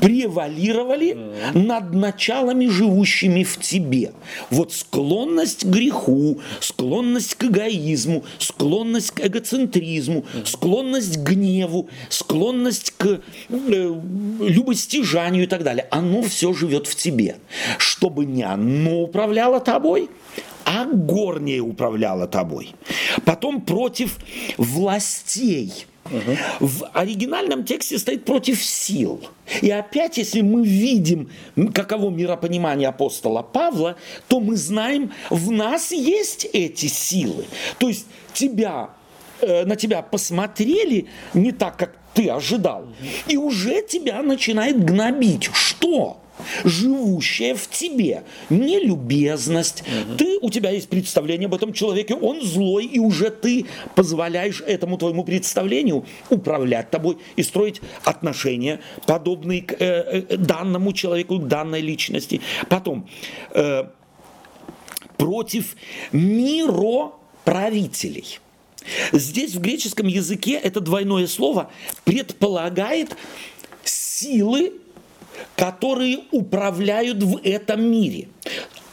[0.00, 1.58] превалировали mm-hmm.
[1.58, 4.12] над началами, живущими в тебе.
[4.50, 10.46] Вот склонность к греху, склонность к эгоизму, склонность к эгоцентризму, mm-hmm.
[10.46, 13.94] склонность к гневу, склонность к э,
[14.40, 15.86] любостяжанию и так далее.
[15.90, 17.36] Оно все живет в тебе.
[17.78, 20.08] Чтобы не оно управляло тобой,
[20.64, 22.74] а горнее управляло тобой.
[23.24, 24.18] Потом против
[24.56, 25.86] властей–
[26.60, 29.20] В оригинальном тексте стоит против сил.
[29.62, 31.30] И опять, если мы видим,
[31.72, 33.96] каково миропонимание апостола Павла,
[34.28, 37.46] то мы знаем, в нас есть эти силы.
[37.78, 38.90] То есть тебя,
[39.40, 42.86] э, на тебя посмотрели не так, как ты ожидал,
[43.26, 45.50] и уже тебя начинает гнобить.
[45.52, 46.20] Что?
[46.64, 48.24] Живущая в тебе.
[48.50, 49.82] Нелюбезность.
[49.82, 50.16] Угу.
[50.16, 54.98] Ты, у тебя есть представление об этом человеке, он злой, и уже ты позволяешь этому
[54.98, 61.80] твоему представлению управлять тобой и строить отношения, подобные к э, э, данному человеку, к данной
[61.80, 62.40] личности.
[62.68, 63.08] Потом,
[63.52, 63.84] э,
[65.16, 65.76] против
[66.12, 68.40] мироправителей.
[69.12, 71.70] Здесь в греческом языке это двойное слово
[72.04, 73.16] предполагает
[73.82, 74.74] силы
[75.56, 78.28] которые управляют в этом мире.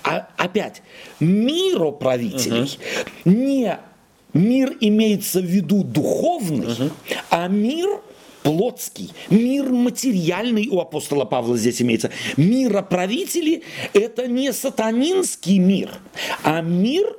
[0.04, 0.82] А, опять,
[1.20, 2.64] мироправителей
[3.26, 3.36] угу.
[3.36, 3.78] не
[4.34, 6.90] мир имеется в виду духовный, угу.
[7.30, 8.02] а мир
[8.44, 12.12] плотский, мир материальный у апостола Павла здесь имеется.
[12.38, 15.92] Мироправители– это не сатанинский мир,
[16.44, 17.16] а мир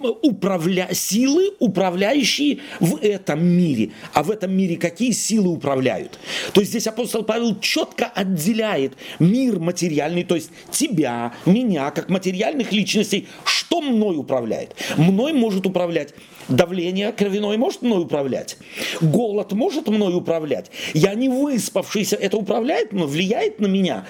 [0.00, 0.88] управля...
[0.92, 3.90] силы, управляющие в этом мире.
[4.12, 6.18] А в этом мире какие силы управляют?
[6.52, 12.72] То есть здесь апостол Павел четко отделяет мир материальный, то есть тебя, меня, как материальных
[12.72, 14.74] личностей, что мной управляет?
[14.96, 16.14] Мной может управлять
[16.48, 18.56] давление кровяное, может мной управлять?
[19.00, 20.70] Голод может мной управлять?
[20.94, 24.06] Я не выспавшийся, это управляет, но влияет на меня?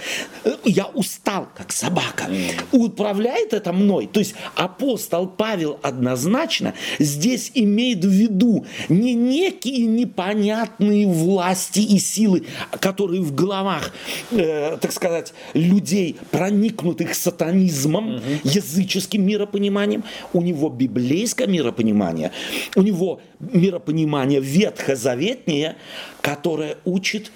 [0.65, 2.29] Я устал, как собака.
[2.73, 4.09] Управляет это мной?
[4.13, 12.45] То есть апостол Павел однозначно здесь имеет в виду не некие непонятные власти и силы,
[12.81, 13.93] которые в головах,
[14.31, 18.23] э, так сказать, людей, проникнутых сатанизмом, угу.
[18.45, 22.28] языческим миропониманием, у него библейское миропонимание,
[22.77, 25.77] у него миропонимание ветхозаветнее,
[26.21, 27.33] которое учит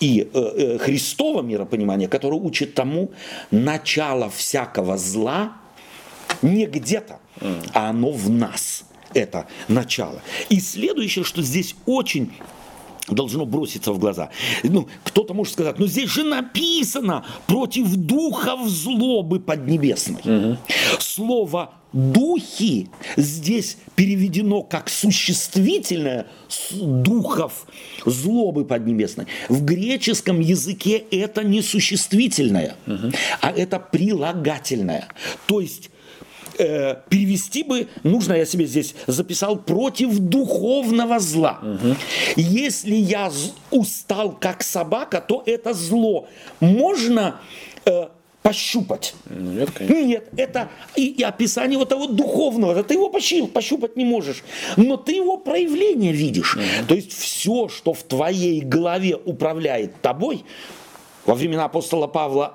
[0.00, 3.10] и э, э, Христово миропонимание, которое учит тому
[3.50, 5.54] начало всякого зла
[6.42, 7.18] не где-то,
[7.72, 8.84] а оно в нас.
[9.14, 10.20] Это начало.
[10.50, 12.32] И следующее, что здесь очень
[13.08, 14.30] должно броситься в глаза.
[14.62, 20.20] Ну, кто-то может сказать, ну здесь же написано против духов злобы поднебесной.
[20.24, 20.58] Угу.
[20.98, 26.26] Слово духи здесь переведено как существительное
[26.72, 27.66] духов
[28.04, 29.26] злобы поднебесной.
[29.48, 33.12] В греческом языке это не существительное, угу.
[33.40, 35.08] а это прилагательное.
[35.46, 35.90] То есть
[36.58, 41.60] э, перевести бы, нужно, я себе здесь записал, против духовного зла.
[41.62, 41.96] Угу.
[42.36, 43.30] Если я
[43.70, 46.28] устал как собака, то это зло.
[46.60, 47.40] Можно
[47.84, 48.08] э,
[48.42, 49.14] пощупать.
[49.28, 50.06] Нет, конечно.
[50.06, 52.82] Нет, это и, и описание вот того духовного.
[52.82, 54.42] Ты его пощупать, пощупать не можешь,
[54.76, 56.56] но ты его проявление видишь.
[56.56, 56.86] Угу.
[56.88, 60.44] То есть все, что в твоей голове управляет тобой,
[61.26, 62.54] во времена апостола Павла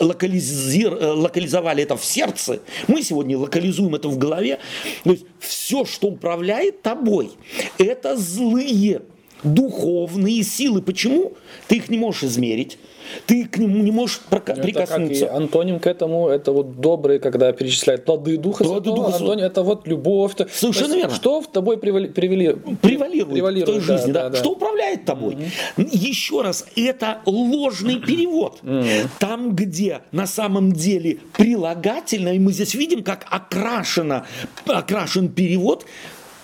[0.00, 4.58] локализир, э, локализовали это в сердце, мы сегодня локализуем это в голове.
[5.04, 7.30] То есть все, что управляет тобой,
[7.78, 9.02] это злые
[9.42, 10.82] духовные силы.
[10.82, 11.34] Почему?
[11.68, 12.78] Ты их не можешь измерить.
[13.26, 15.26] Ты к нему не можешь это прикоснуться.
[15.26, 18.90] И антоним к этому, это вот добрые, когда перечисляют плоды Духа плоды.
[18.90, 20.32] Духа антоним, это вот любовь.
[20.52, 21.14] Совершенно верно.
[21.14, 24.38] Что в тобой привали, привели, превалирует, превалирует в твоей жизни, да, да, да.
[24.38, 25.34] что управляет тобой.
[25.76, 25.88] Угу.
[25.92, 28.58] Еще раз, это ложный перевод.
[28.62, 28.84] Угу.
[29.18, 34.26] Там, где на самом деле прилагательно, и мы здесь видим, как окрашено,
[34.66, 35.84] окрашен перевод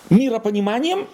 [0.09, 1.07] миропониманием,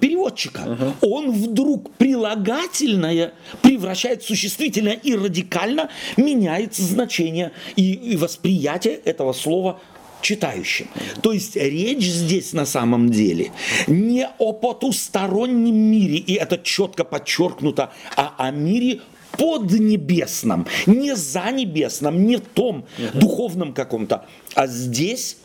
[0.00, 0.60] переводчика.
[1.00, 1.14] Угу.
[1.14, 9.80] Он вдруг прилагательное превращает в существительное и радикально меняет значение и, и восприятие этого слова
[10.20, 10.88] читающим.
[11.22, 13.52] То есть речь здесь на самом деле
[13.86, 19.00] не о потустороннем мире, и это четко подчеркнуто, а о мире
[19.36, 25.36] поднебесном, не за небесном, не том духовном каком-то, а здесь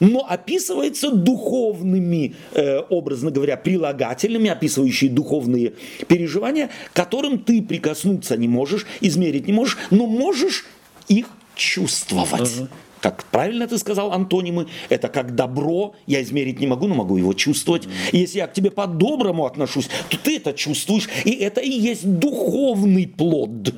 [0.00, 5.74] но описывается духовными, э, образно говоря, прилагательными, описывающие духовные
[6.08, 10.66] переживания, которым ты прикоснуться не можешь, измерить не можешь, но можешь
[11.08, 12.40] их чувствовать.
[12.40, 12.68] Uh-huh
[13.02, 17.32] как правильно ты сказал, антонимы, это как добро, я измерить не могу, но могу его
[17.32, 17.88] чувствовать.
[18.12, 22.08] И если я к тебе по-доброму отношусь, то ты это чувствуешь, и это и есть
[22.18, 23.74] духовный плод.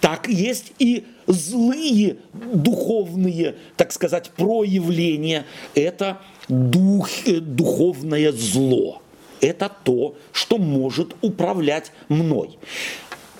[0.00, 5.44] Так есть и злые духовные, так сказать, проявления.
[5.74, 9.02] Это дух, э, духовное зло.
[9.40, 12.58] Это то, что может управлять мной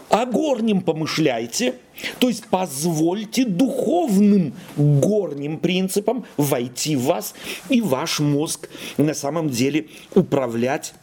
[0.08, 1.74] о горнем помышляйте,
[2.18, 7.34] то есть позвольте духовным горним принципам войти в вас
[7.68, 10.94] и ваш мозг на самом деле управлять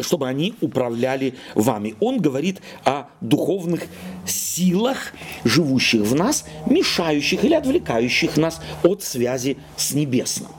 [0.00, 1.94] чтобы они управляли вами.
[2.00, 3.86] Он говорит о духовных
[4.26, 5.12] силах,
[5.44, 10.50] живущих в нас, мешающих или отвлекающих нас от связи с небесным.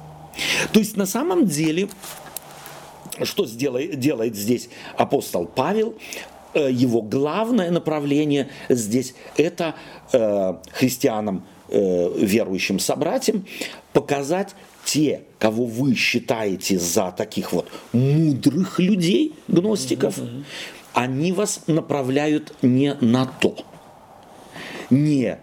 [0.72, 1.90] То есть на самом деле,
[3.24, 5.96] что делает здесь апостол Павел?
[6.54, 9.76] Э, его главное направление здесь это
[10.12, 13.46] э, христианам, э, верующим собратьям,
[13.94, 14.56] показать
[14.88, 20.44] те, кого вы считаете за таких вот мудрых людей, гностиков, mm-hmm.
[20.94, 23.58] они вас направляют не на то,
[24.90, 25.40] не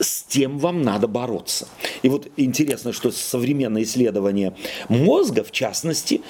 [0.00, 1.66] с тем вам надо бороться.
[2.02, 4.54] И вот интересно, что современное исследование
[4.90, 6.20] мозга, в частности,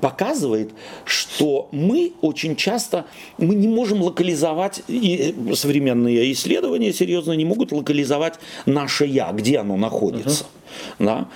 [0.00, 0.70] показывает,
[1.04, 3.06] что мы очень часто,
[3.38, 8.34] мы не можем локализовать, и современные исследования серьезно не могут локализовать
[8.66, 10.44] наше «я», где оно находится.
[10.44, 11.04] Uh-huh.
[11.06, 11.28] Да?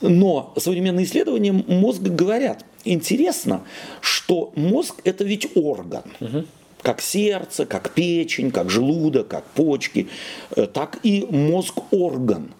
[0.00, 3.62] Но современные исследования мозга говорят, интересно,
[4.00, 6.02] что мозг– это ведь орган.
[6.20, 6.46] Uh-huh
[6.84, 10.06] как сердце, как печень, как желудок, как почки,
[10.54, 12.52] э, так и мозг-орган.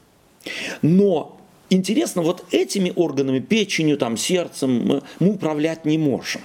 [0.81, 6.41] Но интересно, вот этими органами, печенью, там, сердцем, мы управлять не можем.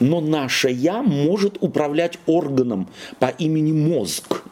[0.00, 2.88] Но наше «я» может управлять органом
[3.18, 4.42] по имени мозг.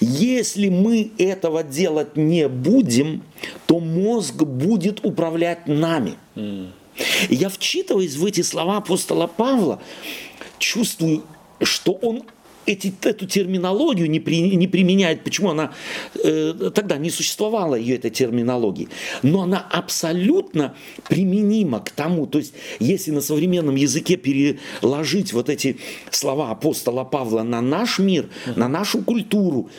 [0.00, 3.22] Если мы этого делать не будем,
[3.66, 6.14] то мозг будет управлять нами.
[7.28, 9.80] Я, вчитываясь в эти слова апостола Павла,
[10.58, 11.22] чувствую
[11.60, 12.22] что он
[12.68, 15.24] эти, эту терминологию не, при, не применяет.
[15.24, 15.72] Почему она
[16.22, 18.88] э, тогда не существовала ее этой терминологии?
[19.22, 20.74] Но она абсолютно
[21.08, 22.26] применима к тому.
[22.26, 25.78] То есть, если на современном языке переложить вот эти
[26.10, 29.70] слова апостола Павла на наш мир, на нашу культуру,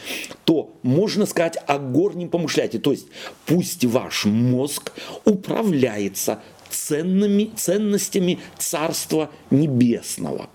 [0.46, 2.80] то можно сказать о горнем помышляйте.
[2.80, 3.08] То есть,
[3.46, 4.94] пусть ваш мозг
[5.26, 10.50] управляется ценными, ценностями Царства Небесного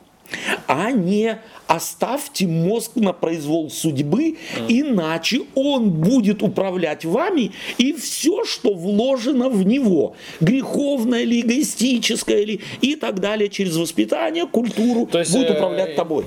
[0.66, 4.36] а не оставьте мозг на произвол судьбы,
[4.68, 12.60] иначе он будет управлять вами, и все, что вложено в него, греховное или эгоистическое, или
[12.80, 16.26] и так далее, через воспитание, культуру, То есть, будет э, управлять тобой.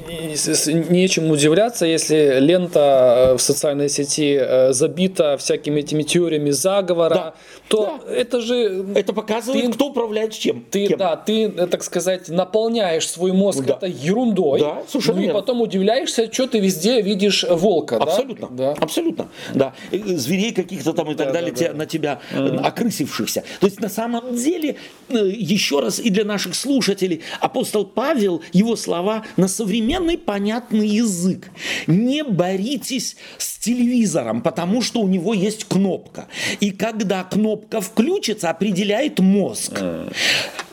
[0.90, 7.34] Нечем удивляться, если лента э, в социальной сети э, забита всякими этими теориями заговора, да.
[7.68, 8.14] то да.
[8.14, 8.86] это же...
[8.96, 10.66] Это показывает, ты, кто управляет чем.
[10.70, 10.98] Ты, кем.
[10.98, 13.76] да, ты, так сказать, наполняешь свой мозг да.
[13.76, 14.62] этой ерундой.
[14.62, 17.98] Да, совершенно ну, и потом удивляешься, что ты везде видишь волка.
[17.98, 18.48] Абсолютно.
[18.52, 18.72] Да?
[18.74, 19.30] Абсолютно.
[19.54, 19.74] Да.
[19.92, 21.74] Зверей каких-то там и так да, далее да, да.
[21.74, 22.62] на тебя mm.
[22.62, 23.44] окрысившихся.
[23.60, 24.78] То есть на самом деле,
[25.10, 31.50] э, еще раз и для наших слушателей, апостол Павел, его слова на современный понятный язык.
[31.88, 36.28] Не боритесь с телевизором, потому что у него есть кнопка.
[36.60, 39.74] И когда кнопка включится, определяет мозг.
[39.74, 40.14] Mm.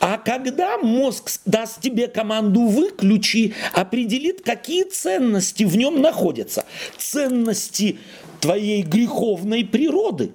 [0.00, 6.64] А когда мозг даст тебе команду «выключи», определит, какие ценности в нем находятся.
[6.98, 7.98] Ценности
[8.40, 10.32] твоей греховной природы.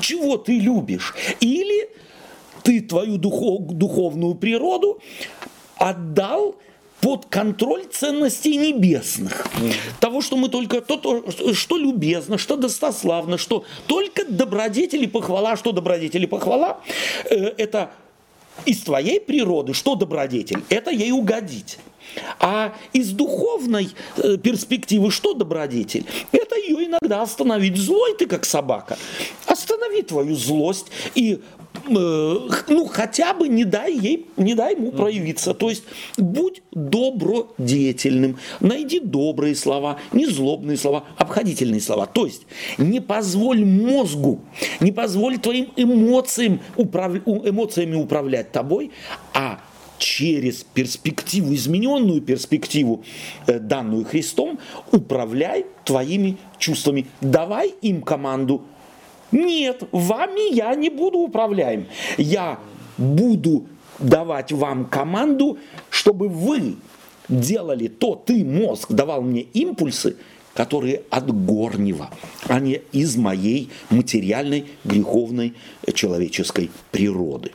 [0.00, 1.14] Чего ты любишь?
[1.40, 1.88] Или
[2.62, 5.00] ты твою духов, духовную природу
[5.76, 6.56] отдал
[7.00, 9.46] под контроль ценностей небесных.
[10.00, 15.72] Того, что мы только, то, то, что любезно, что достославно, что только добродетели похвала, что
[15.72, 16.80] добродетели похвала,
[17.28, 17.90] э, это
[18.64, 21.78] из твоей природы, что добродетель, это ей угодить.
[22.40, 26.04] А из духовной э, перспективы что добродетель?
[26.32, 27.76] Это ее иногда остановить.
[27.76, 28.96] Злой ты, как собака.
[29.46, 31.40] Останови твою злость и
[31.88, 32.38] Э,
[32.68, 35.54] ну, хотя бы не дай ей, не дай ему проявиться.
[35.54, 35.84] То есть
[36.16, 42.06] будь добродетельным, найди добрые слова, не злобные слова, обходительные слова.
[42.06, 42.46] То есть
[42.78, 44.40] не позволь мозгу,
[44.80, 47.16] не позволь твоим эмоциям, управ...
[47.26, 48.90] эмоциями управлять тобой,
[49.34, 49.60] а
[49.98, 53.04] через перспективу, измененную перспективу,
[53.46, 54.58] э, данную Христом,
[54.92, 57.06] управляй твоими чувствами.
[57.20, 58.62] Давай им команду
[59.34, 61.86] нет, вами я не буду управляем.
[62.16, 62.60] Я
[62.96, 63.66] буду
[63.98, 65.58] давать вам команду,
[65.90, 66.76] чтобы вы
[67.28, 70.16] делали то, ты, мозг, давал мне импульсы,
[70.54, 72.10] которые от горнего,
[72.46, 75.54] а не из моей материальной, греховной,
[75.92, 77.50] человеческой природы.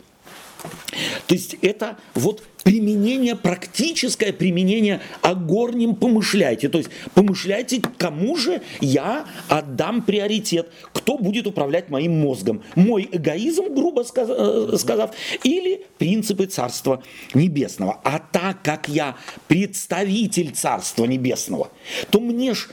[1.28, 6.70] То есть это вот применение, практическое применение о горнем помышляйте.
[6.70, 12.64] То есть помышляйте, кому же я отдам приоритет, кто будет управлять моим мозгом.
[12.76, 15.12] Мой эгоизм, грубо э, сказав,
[15.44, 17.04] или принципы Царства
[17.34, 18.00] Небесного.
[18.04, 19.16] А так как я
[19.48, 21.70] представитель Царства Небесного,
[22.10, 22.70] то мне ж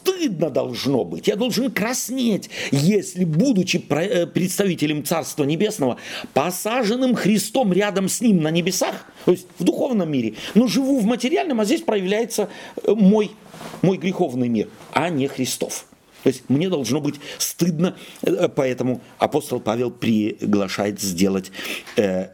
[0.00, 5.96] стыдно должно быть, я должен краснеть, если, будучи э, представителем Царства Небесного,
[6.34, 11.04] посаженным Христом рядом с Ним на небесах, то есть в духовном мире, но живу в
[11.04, 12.48] материальном, а здесь проявляется
[12.82, 13.30] э, мой,
[13.82, 15.86] мой греховный мир, а не Христов.
[16.22, 21.50] То есть мне должно быть стыдно, э, поэтому апостол Павел приглашает сделать,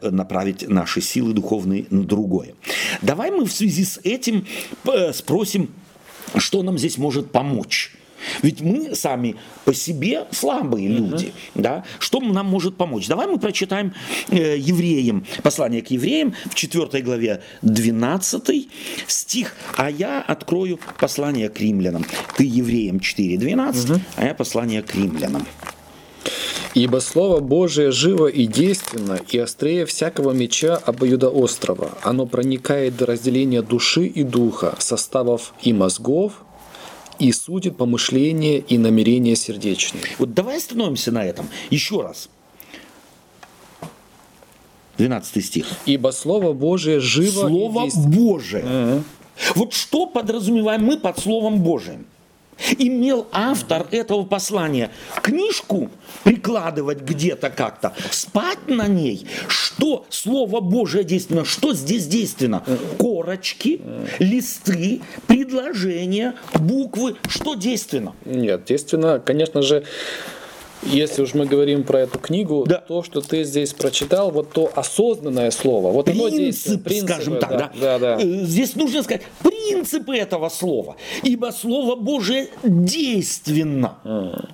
[0.01, 2.55] направить наши силы духовные на другое.
[3.01, 4.45] Давай мы в связи с этим
[5.13, 5.69] спросим
[6.35, 7.91] что нам здесь может помочь?
[8.41, 11.25] Ведь мы сами по себе слабые люди.
[11.25, 11.61] Uh-huh.
[11.61, 11.83] Да?
[11.99, 13.07] Что нам может помочь?
[13.07, 13.93] Давай мы прочитаем
[14.29, 18.69] э, евреям, послание к евреям в 4 главе 12
[19.07, 22.05] стих, а я открою послание к римлянам.
[22.35, 23.99] Ты евреям 4.12, uh-huh.
[24.15, 25.45] а я послание к римлянам.
[26.77, 31.97] Ибо Слово Божие живо и действенно, и острее всякого меча обоюдоострого.
[32.03, 36.33] Оно проникает до разделения души и духа, составов и мозгов,
[37.17, 40.03] и судит помышления и намерения сердечные.
[40.19, 42.29] Вот давай остановимся на этом еще раз.
[44.99, 45.65] 12 стих.
[45.87, 48.63] Ибо Слово Божие живо Слово и Божие.
[48.63, 49.03] Угу.
[49.55, 52.05] Вот что подразумеваем мы под Словом Божиим?
[52.77, 54.91] Имел автор этого послания
[55.21, 55.89] книжку
[56.23, 62.63] прикладывать где-то как-то, спать на ней, что Слово Божие действенно, что здесь действенно?
[62.97, 63.81] Корочки,
[64.19, 68.15] листы, предложения, буквы, что действенно?
[68.25, 69.83] Нет, действенно, конечно же,
[70.83, 72.77] если уж мы говорим про эту книгу, да.
[72.77, 77.49] то, что ты здесь прочитал, вот то осознанное слово, вот принцип, оно принципы, скажем так,
[77.49, 77.71] да, да.
[77.79, 78.23] Да, да.
[78.23, 83.97] Э, здесь нужно сказать принципы этого слова, ибо Слово Божие действенно.
[84.03, 84.49] Mm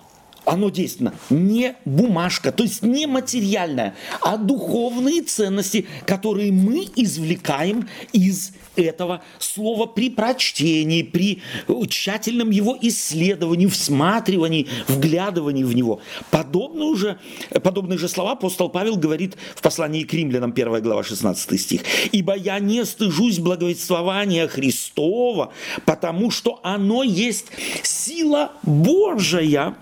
[0.46, 8.52] оно действенно не бумажка, то есть не материальная, а духовные ценности, которые мы извлекаем из
[8.76, 11.42] этого слова при прочтении, при
[11.90, 16.02] тщательном его исследовании, всматривании, вглядывании в него.
[16.32, 17.20] Подобные, уже,
[17.62, 21.82] подобные же слова апостол Павел говорит в послании к римлянам 1 глава 16 стих.
[22.12, 25.54] «Ибо я не стыжусь благовествования Христова,
[25.86, 27.48] потому что оно есть
[27.84, 29.76] сила Божия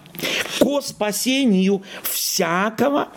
[0.59, 3.09] ко спасению всякого,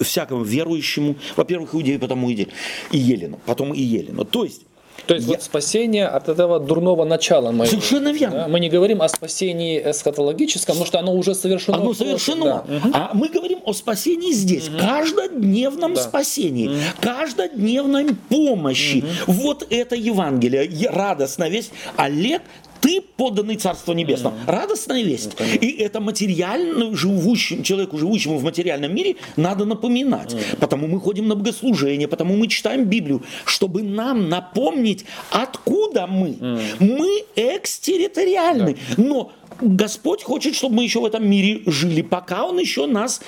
[0.00, 2.46] всякому верующему, во-первых, иудею, потом и
[2.90, 4.24] Елену, потом и Елену.
[4.24, 4.62] То есть
[5.06, 5.34] то есть я...
[5.34, 7.50] вот спасение от этого дурного начала.
[7.50, 8.36] Мы, Совершенно верно.
[8.36, 8.48] Да?
[8.48, 11.78] Мы не говорим о спасении эсхатологическом, потому что оно уже совершено.
[11.78, 12.64] Оно совершено.
[12.66, 12.80] Да.
[12.92, 14.78] А мы говорим о спасении здесь, угу.
[14.78, 16.02] каждодневном да.
[16.02, 16.76] спасении, угу.
[17.00, 19.04] каждодневной помощи.
[19.26, 19.32] Угу.
[19.32, 21.72] Вот это Евангелие, радостная весть.
[21.96, 22.42] Олег
[22.82, 24.36] ты подданный Царству Небесному.
[24.36, 24.50] Mm-hmm.
[24.50, 25.30] Радостная весть.
[25.38, 30.34] Ну, и это материально живущему, человеку, живущему в материальном мире, надо напоминать.
[30.34, 30.58] Mm-hmm.
[30.58, 36.30] Потому мы ходим на богослужение, потому мы читаем Библию, чтобы нам напомнить, откуда мы.
[36.30, 36.60] Mm-hmm.
[36.80, 38.70] Мы экстерриториальны.
[38.70, 38.94] Yeah.
[38.96, 43.20] Но Господь хочет, чтобы мы еще в этом мире жили, пока Он еще нас,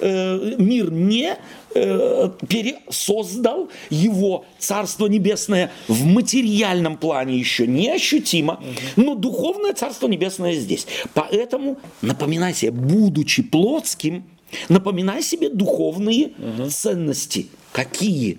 [0.00, 1.36] э, мир не
[1.74, 8.62] э, пересоздал, его Царство Небесное в материальном плане еще неощутимо,
[8.96, 10.86] но духовное Царство Небесное здесь.
[11.14, 14.24] Поэтому напоминайте, будучи плотским,
[14.68, 16.68] Напоминай себе духовные угу.
[16.70, 17.48] ценности.
[17.72, 18.38] Какие?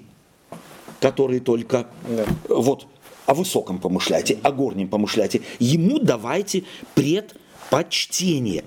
[0.99, 2.25] Которые только да.
[2.47, 2.87] вот
[3.25, 5.41] о высоком помышляйте, о горнем помышляйте.
[5.59, 6.63] Ему давайте
[6.93, 8.63] предпочтение.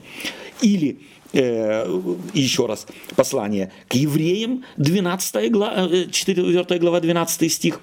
[0.60, 1.00] Или
[1.33, 1.87] э,
[2.35, 7.81] еще раз послание к евреям, 12 глава, 4 глава, 12 стих.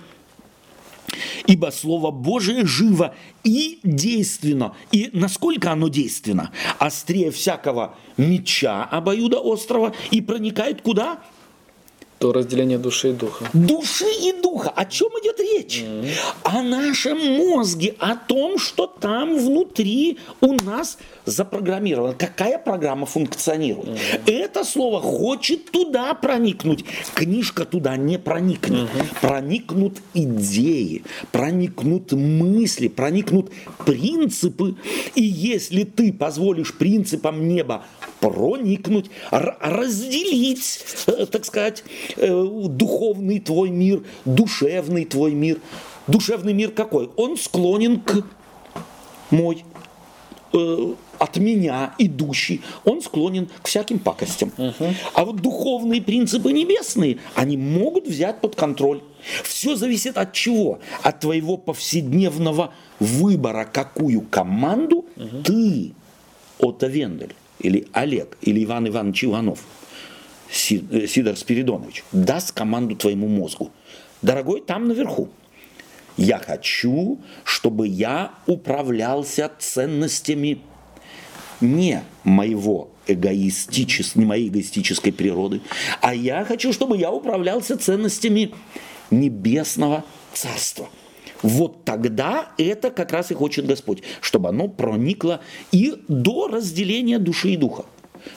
[1.48, 4.76] Ибо Слово Божие живо и действенно.
[4.92, 6.52] И насколько оно действенно?
[6.80, 11.20] Острее всякого меча обоюда острова и проникает куда?
[12.20, 13.50] То разделение души и духа.
[13.54, 14.70] Души и духа.
[14.70, 15.84] О чем идет речь?
[15.84, 16.12] Mm-hmm.
[16.44, 22.14] О нашем мозге, о том, что там внутри у нас запрограммировано.
[22.14, 23.90] Какая программа функционирует?
[23.90, 24.32] Mm-hmm.
[24.32, 26.86] Это слово хочет туда проникнуть.
[27.16, 28.90] Книжка туда не проникнет.
[28.90, 29.20] Mm-hmm.
[29.20, 31.04] Проникнут идеи,
[31.34, 33.52] проникнут мысли, проникнут
[33.86, 34.76] принципы.
[35.16, 37.84] И если ты позволишь принципам неба
[38.20, 41.84] проникнуть, разделить, э, так сказать,
[42.18, 45.60] духовный твой мир, душевный твой мир.
[46.08, 47.10] Душевный мир какой?
[47.16, 48.24] Он склонен к
[49.32, 49.66] мой
[50.54, 54.52] э, от меня идущий, он склонен к всяким пакостям.
[54.58, 54.94] Угу.
[55.14, 59.02] А вот духовные принципы небесные, они могут взять под контроль.
[59.44, 60.80] Все зависит от чего?
[61.02, 65.44] От твоего повседневного выбора, какую команду угу.
[65.44, 65.94] ты,
[66.60, 69.64] Отто Вендель, или Олег, или Иван Иванович Иванов, э,
[70.50, 73.72] Сидор Спиридонович, даст команду твоему мозгу.
[74.22, 75.30] Дорогой, там наверху.
[76.18, 80.62] Я хочу, чтобы я управлялся ценностями
[81.60, 85.62] не моего эгоистической, не моей эгоистической природы,
[86.02, 88.54] а я хочу, чтобы я управлялся ценностями
[89.12, 90.90] небесного царства.
[91.42, 95.42] Вот тогда это как раз и хочет Господь, чтобы оно проникло
[95.72, 97.86] и до разделения души и духа.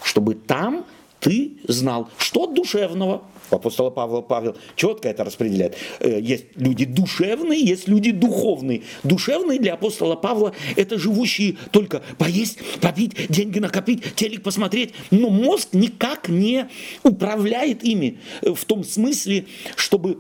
[0.02, 0.84] Чтобы там
[1.20, 5.76] ты знал, что душевного, апостола Павла Павел четко это распределяет.
[6.00, 8.82] Э, есть люди душевные, есть люди духовные.
[9.04, 14.92] Душевные для апостола Павла это живущие только поесть, попить, деньги накопить, телек посмотреть.
[15.10, 16.68] Но мозг никак не
[17.02, 19.46] управляет ими в том смысле,
[19.76, 20.18] чтобы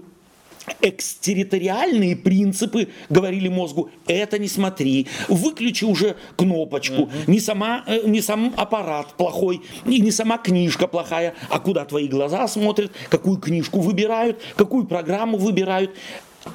[0.80, 7.12] экстерриториальные принципы говорили мозгу, это не смотри, выключи уже кнопочку, угу.
[7.26, 12.08] не, сама, э, не сам аппарат плохой, не, не сама книжка плохая, а куда твои
[12.08, 15.94] глаза смотрят, какую книжку выбирают, какую программу выбирают.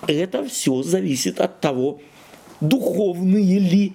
[0.07, 1.99] Это все зависит от того,
[2.61, 3.93] духовные ли,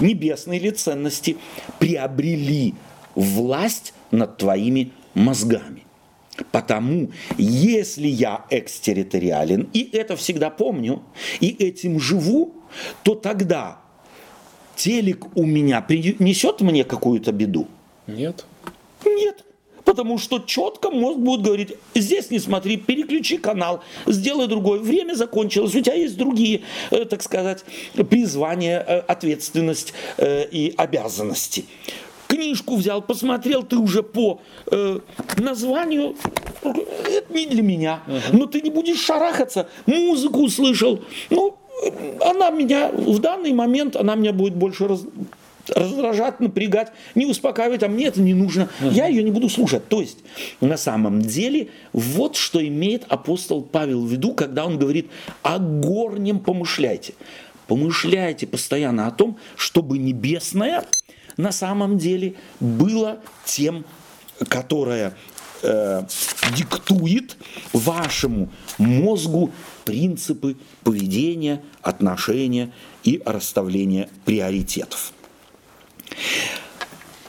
[0.00, 1.36] небесные ли ценности
[1.78, 2.74] приобрели
[3.14, 5.87] власть над твоими мозгами.
[6.52, 11.02] Потому, если я экстерриториален, и это всегда помню,
[11.40, 12.54] и этим живу,
[13.02, 13.80] то тогда
[14.76, 17.66] телек у меня несет мне какую-то беду?
[18.06, 18.44] Нет.
[19.04, 19.44] Нет.
[19.84, 24.80] Потому что четко мозг будет говорить, здесь не смотри, переключи канал, сделай другое.
[24.80, 26.60] Время закончилось, у тебя есть другие,
[26.90, 27.64] э, так сказать,
[27.94, 31.64] призвания, э, ответственность э, и обязанности
[32.28, 35.00] книжку взял, посмотрел ты уже по э,
[35.38, 36.14] названию,
[36.62, 38.02] это не для меня.
[38.32, 41.02] Но ты не будешь шарахаться, музыку услышал.
[41.30, 41.56] Ну,
[42.20, 45.02] она меня в данный момент, она меня будет больше раз,
[45.68, 48.68] раздражать, напрягать, не успокаивать, а мне это не нужно.
[48.80, 49.88] uh Я ее не буду слушать.
[49.88, 50.18] То есть,
[50.60, 55.08] на самом деле, вот что имеет апостол Павел в виду, когда он говорит
[55.42, 57.14] о горнем помышляйте.
[57.66, 60.84] Помышляйте постоянно о том, чтобы небесное
[61.38, 63.86] на самом деле было тем,
[64.48, 65.14] которое
[65.62, 66.02] э,
[66.54, 67.36] диктует
[67.72, 69.50] вашему мозгу
[69.84, 72.72] принципы поведения, отношения
[73.04, 75.12] и расставления приоритетов.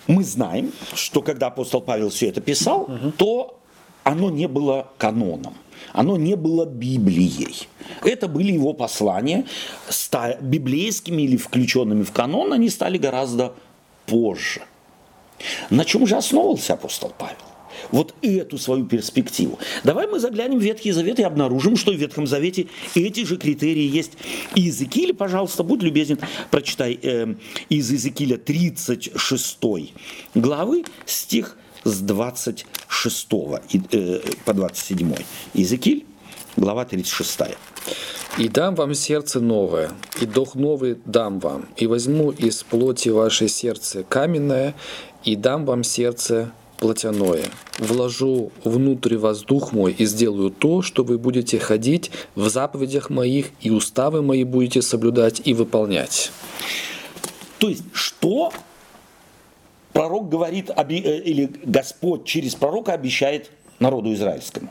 [0.08, 3.12] Мы знаем, что когда апостол Павел все это писал, угу.
[3.16, 3.60] то
[4.04, 5.54] оно не было каноном,
[5.94, 7.68] оно не было Библией.
[8.04, 9.46] Это были его послания,
[10.42, 13.54] библейскими или включенными в канон, они стали гораздо
[14.10, 14.62] позже.
[15.70, 17.36] На чем же основывался апостол Павел?
[17.92, 19.58] Вот эту свою перспективу.
[19.84, 23.88] Давай мы заглянем в Ветхий Завет и обнаружим, что в Ветхом Завете эти же критерии
[23.88, 24.14] есть.
[24.56, 26.20] И Иезекииль, пожалуйста, будь любезен,
[26.52, 27.36] прочитай э,
[27.70, 29.60] из Иезекииля 36
[30.36, 33.28] главы стих с 26
[33.92, 35.16] э, по 27.
[35.54, 36.06] Иезекииль,
[36.58, 37.40] глава 36.
[38.38, 39.92] «И дам вам сердце новое,
[40.22, 44.76] и дух новый дам вам, и возьму из плоти ваше сердце каменное,
[45.24, 47.46] и дам вам сердце плотяное.
[47.78, 53.48] Вложу внутрь вас дух мой и сделаю то, что вы будете ходить в заповедях моих,
[53.62, 56.32] и уставы мои будете соблюдать и выполнять».
[57.58, 58.54] То есть, что
[59.92, 64.70] пророк говорит, или Господь через пророка обещает народу израильскому.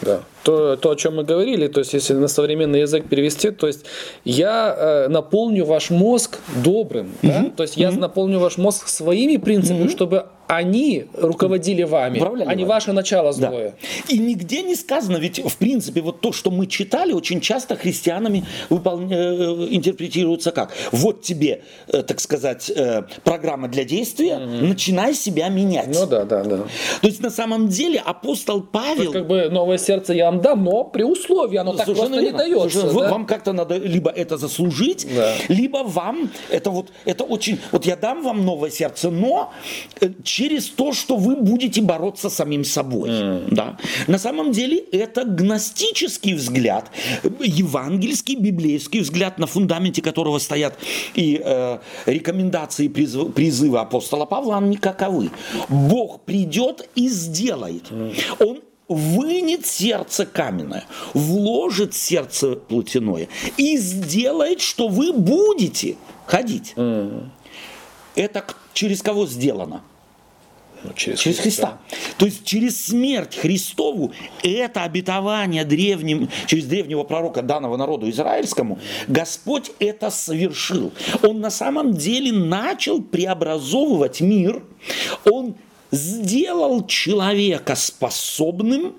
[0.00, 0.22] Да.
[0.48, 3.84] То, то, о чем мы говорили, то есть если на современный язык перевести, то есть
[4.24, 7.42] я э, наполню ваш мозг добрым, mm-hmm.
[7.42, 7.50] да?
[7.54, 7.92] то есть mm-hmm.
[7.92, 9.90] я наполню ваш мозг своими принципами, mm-hmm.
[9.90, 13.74] чтобы они руководили вами, Управляли а не ваше начало злое.
[14.08, 14.14] Да.
[14.14, 18.44] И нигде не сказано, ведь в принципе вот то, что мы читали, очень часто христианами
[18.70, 19.16] выполня...
[19.16, 20.72] Э, интерпретируется как?
[20.90, 24.66] Вот тебе, э, так сказать, э, программа для действия, mm-hmm.
[24.66, 25.88] начинай себя менять.
[25.88, 26.56] Ну да, да, да.
[27.02, 29.02] То есть на самом деле апостол Павел...
[29.02, 32.30] есть, как бы новое сердце я вам дам, но при условии, оно так просто не
[32.30, 32.92] дается.
[32.92, 33.10] да?
[33.10, 35.34] Вам как-то надо либо это заслужить, да.
[35.48, 39.52] либо вам, это вот, это очень, вот я дам вам новое сердце, но
[40.22, 43.10] через то, что вы будете бороться с самим собой.
[43.10, 43.48] Mm.
[43.50, 43.76] Да?
[44.06, 46.90] На самом деле это гностический взгляд,
[47.40, 50.74] евангельский, библейский взгляд, на фундаменте которого стоят
[51.14, 55.30] и э, рекомендации призыва, призыва апостола Павла, они каковы.
[55.68, 57.90] Бог придет и сделает.
[57.90, 58.14] Mm.
[58.40, 60.84] Он вынет сердце каменное,
[61.14, 66.72] вложит сердце плотяное и сделает, что вы будете ходить.
[66.76, 67.28] Mm.
[68.14, 69.82] Это через кого сделано?
[70.84, 71.78] Ну, через, через Христа.
[71.88, 72.08] Христа.
[72.18, 74.12] То есть через смерть Христову
[74.42, 78.78] это обетование древним, через древнего пророка данного народу израильскому,
[79.08, 80.92] Господь это совершил.
[81.22, 84.62] Он на самом деле начал преобразовывать мир.
[85.24, 85.56] Он
[85.90, 88.94] сделал человека способным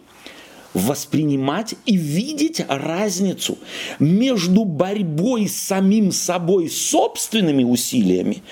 [0.74, 3.58] воспринимать и видеть разницу
[3.98, 8.44] между борьбой с самим собой собственными усилиями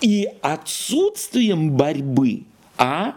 [0.00, 2.44] и отсутствием борьбы
[2.76, 3.16] а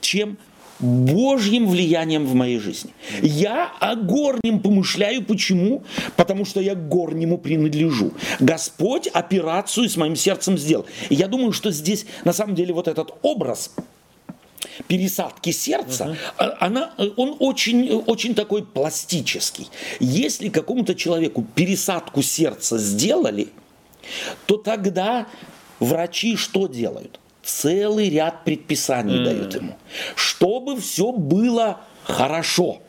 [0.00, 0.38] чем
[0.80, 2.92] Божьим влиянием в моей жизни.
[3.22, 5.24] Я о горнем помышляю.
[5.24, 5.84] Почему?
[6.16, 8.12] Потому что я горнему принадлежу.
[8.40, 10.86] Господь операцию с моим сердцем сделал.
[11.08, 13.70] И я думаю, что здесь на самом деле вот этот образ
[14.88, 16.56] пересадки сердца, uh-huh.
[16.60, 19.68] она, он очень, очень такой пластический.
[20.00, 23.48] Если какому-то человеку пересадку сердца сделали,
[24.46, 25.26] то тогда
[25.78, 27.20] врачи что делают?
[27.44, 29.24] Целый ряд предписаний mm.
[29.24, 29.76] дают ему,
[30.16, 32.82] чтобы все было хорошо,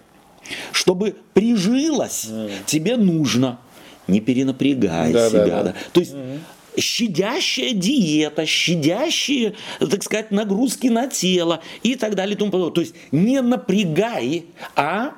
[0.71, 2.51] чтобы прижилось, mm.
[2.65, 3.59] тебе нужно
[4.07, 5.63] не перенапрягай да, себя, да, да.
[5.63, 5.75] да.
[5.91, 6.39] То есть mm
[6.77, 12.73] щадящая диета, щадящие, так сказать, нагрузки на тело и так далее и тому подобное.
[12.73, 14.45] То есть не напрягай,
[14.75, 15.13] а,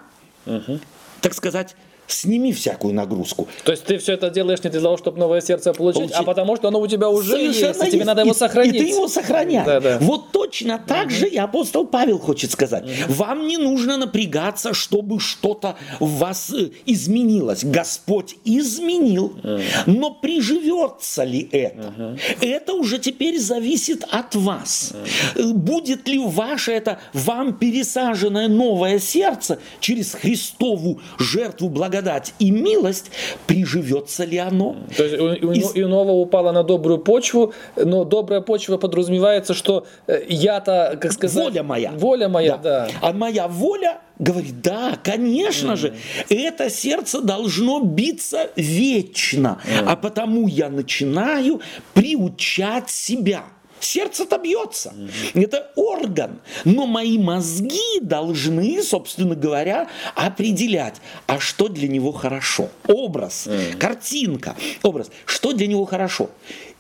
[0.45, 0.79] угу.
[1.21, 1.75] так сказать,
[2.08, 3.47] сними всякую нагрузку.
[3.64, 6.18] То есть ты все это делаешь не для того, чтобы новое сердце получить, получить.
[6.18, 8.76] а потому что оно у тебя уже Совершенно есть, и тебе надо его сохранить.
[8.76, 9.66] И ты его сохраняешь.
[9.66, 9.97] Да, да.
[9.99, 11.12] Вот точно так угу.
[11.12, 12.86] же и апостол Павел хочет сказать.
[12.86, 13.14] Угу.
[13.14, 17.64] Вам не нужно напрягаться, чтобы что-то в вас э, изменилось.
[17.64, 19.60] Господь изменил, угу.
[19.86, 21.93] но приживется ли это?
[21.97, 22.18] Угу.
[22.41, 24.93] Это уже теперь зависит от вас.
[25.36, 25.53] Угу.
[25.53, 33.11] Будет ли ваше это вам пересаженное новое сердце через Христову жертву благодати благодать и милость,
[33.45, 34.75] приживется ли оно?
[34.95, 35.81] То есть у, у и...
[35.81, 41.45] иного упало на добрую почву, но добрая почва подразумевается, что э, я-то, как сказать...
[41.45, 41.91] Воля моя.
[41.91, 42.87] Воля моя, да.
[42.87, 42.91] да.
[43.01, 45.77] А моя воля говорит, да, конечно mm.
[45.77, 45.93] же,
[46.29, 49.85] это сердце должно биться вечно, mm.
[49.87, 51.61] а потому я начинаю
[51.93, 53.43] приучать себя–
[53.80, 54.93] Сердце-то бьется.
[54.95, 55.43] Mm-hmm.
[55.43, 56.39] Это орган.
[56.65, 60.95] Но мои мозги должны, собственно говоря, определять,
[61.28, 62.69] а что для него хорошо.
[62.88, 63.78] Образ, mm-hmm.
[63.78, 65.11] картинка, образ.
[65.25, 66.30] Что для него хорошо.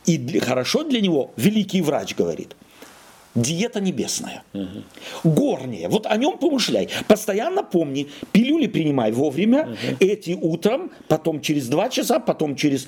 [0.05, 2.55] И для, хорошо для него, великий врач говорит–
[3.35, 4.83] диета небесная, угу.
[5.23, 5.89] горняя.
[5.89, 6.89] Вот о нем помышляй.
[7.07, 9.97] Постоянно помни, пилюли принимай вовремя, угу.
[9.99, 12.87] эти утром, потом через два часа, потом через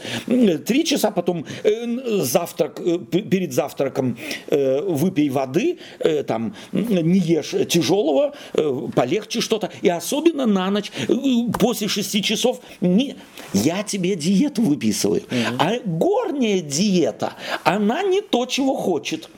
[0.65, 4.17] три часа, потом э, завтрак, э, перед завтраком
[4.47, 9.69] э, выпей воды, э, там не ешь тяжелого, э, полегче что-то.
[9.81, 11.13] И особенно на ночь, э,
[11.59, 13.15] после шести часов, не,
[13.53, 15.21] я тебе диету выписываю.
[15.21, 15.55] Угу.
[15.59, 17.33] А горняя диета,
[17.63, 19.29] она не то, чего хочет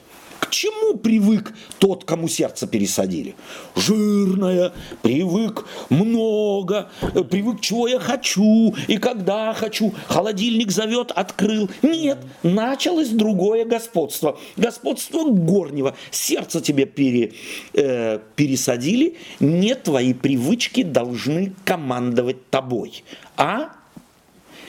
[0.52, 3.36] чему привык тот, кому сердце пересадили?
[3.76, 6.90] Жирное, привык много,
[7.30, 9.94] привык, чего я хочу и когда хочу.
[10.08, 11.70] Холодильник зовет, открыл.
[11.82, 14.40] Нет, началось другое господство.
[14.58, 15.96] Господство горнего.
[16.12, 17.34] Сердце тебе пере,
[17.74, 19.18] э, пересадили.
[19.40, 23.04] Нет, твои привычки должны командовать тобой.
[23.38, 23.72] А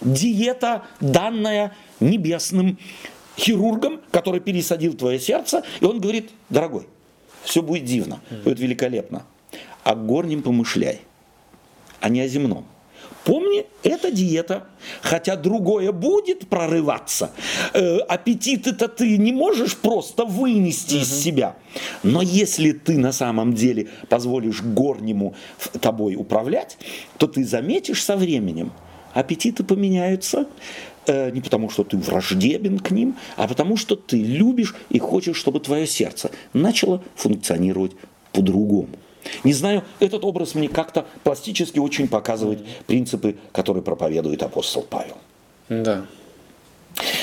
[0.04, 2.78] диета, данная небесным
[3.36, 6.86] хирургом, который пересадил твое сердце, и он говорит, дорогой,
[7.44, 9.24] все будет дивно, будет великолепно,
[9.84, 11.00] а горнем помышляй,
[12.00, 12.66] а не о земном.
[13.24, 14.66] Помни, это диета.
[15.00, 17.30] Хотя другое будет прорываться.
[17.72, 21.02] Э, аппетиты-то ты не можешь просто вынести угу.
[21.02, 21.56] из себя.
[22.02, 25.34] Но если ты на самом деле позволишь горнему
[25.80, 26.78] тобой управлять,
[27.18, 28.72] то ты заметишь со временем,
[29.14, 30.46] аппетиты поменяются,
[31.06, 35.60] не потому, что ты враждебен к ним, а потому, что ты любишь и хочешь, чтобы
[35.60, 37.92] твое сердце начало функционировать
[38.32, 38.90] по-другому.
[39.44, 45.16] Не знаю, этот образ мне как-то пластически очень показывает принципы, которые проповедует апостол Павел.
[45.68, 46.06] Да.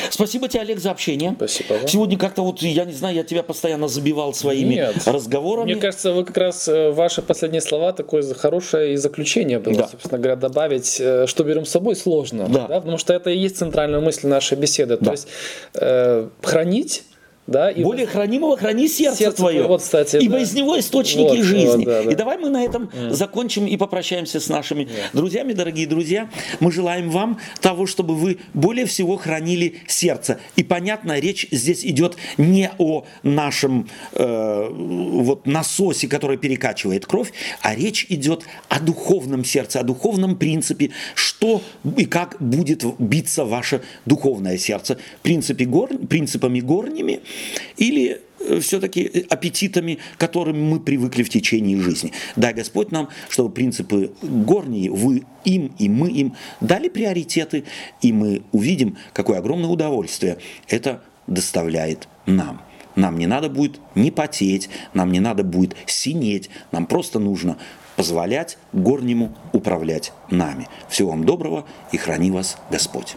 [0.09, 1.33] Спасибо тебе, Олег, за общение.
[1.35, 1.87] Спасибо вам.
[1.87, 5.07] Сегодня как-то вот, я не знаю, я тебя постоянно забивал своими Нет.
[5.07, 5.71] разговорами.
[5.71, 9.87] Мне кажется, вы как раз э, ваши последние слова такое хорошее и заключение было, да.
[9.87, 12.47] собственно говоря, добавить, э, что берем с собой сложно.
[12.49, 12.67] Да.
[12.67, 12.79] Да?
[12.79, 14.97] Потому что это и есть центральная мысль нашей беседы.
[14.97, 15.05] Да.
[15.05, 15.27] То есть
[15.75, 17.03] э, хранить
[17.49, 20.41] да, и Более хранимого храни сердце, сердце твое, вот, кстати, ибо да.
[20.41, 21.77] из него источники вот, жизни.
[21.77, 22.11] Вот, да, да.
[22.11, 23.11] И давай мы на этом mm.
[23.11, 24.89] закончим и попрощаемся с нашими yeah.
[25.13, 26.29] друзьями, дорогие друзья.
[26.59, 30.39] Мы желаем вам того, чтобы вы более всего хранили сердце.
[30.57, 37.73] И понятно, речь здесь идет не о нашем э, вот насосе, который перекачивает кровь, а
[37.73, 41.61] речь идет о духовном сердце, о духовном принципе, что
[41.97, 44.99] и как будет биться ваше духовное сердце.
[45.23, 47.21] Принципе гор, принципами горними–
[47.77, 52.11] или э, все-таки аппетитами, к которым мы привыкли в течение жизни.
[52.35, 57.63] Дай Господь нам, чтобы принципы горние, вы им и мы им дали приоритеты,
[58.01, 60.37] и мы увидим, какое огромное удовольствие
[60.67, 62.61] это доставляет нам.
[62.95, 67.57] Нам не надо будет не потеть, нам не надо будет синеть, нам просто нужно
[67.95, 70.67] позволять горнему управлять нами.
[70.89, 73.15] Всего вам доброго и храни вас Господь.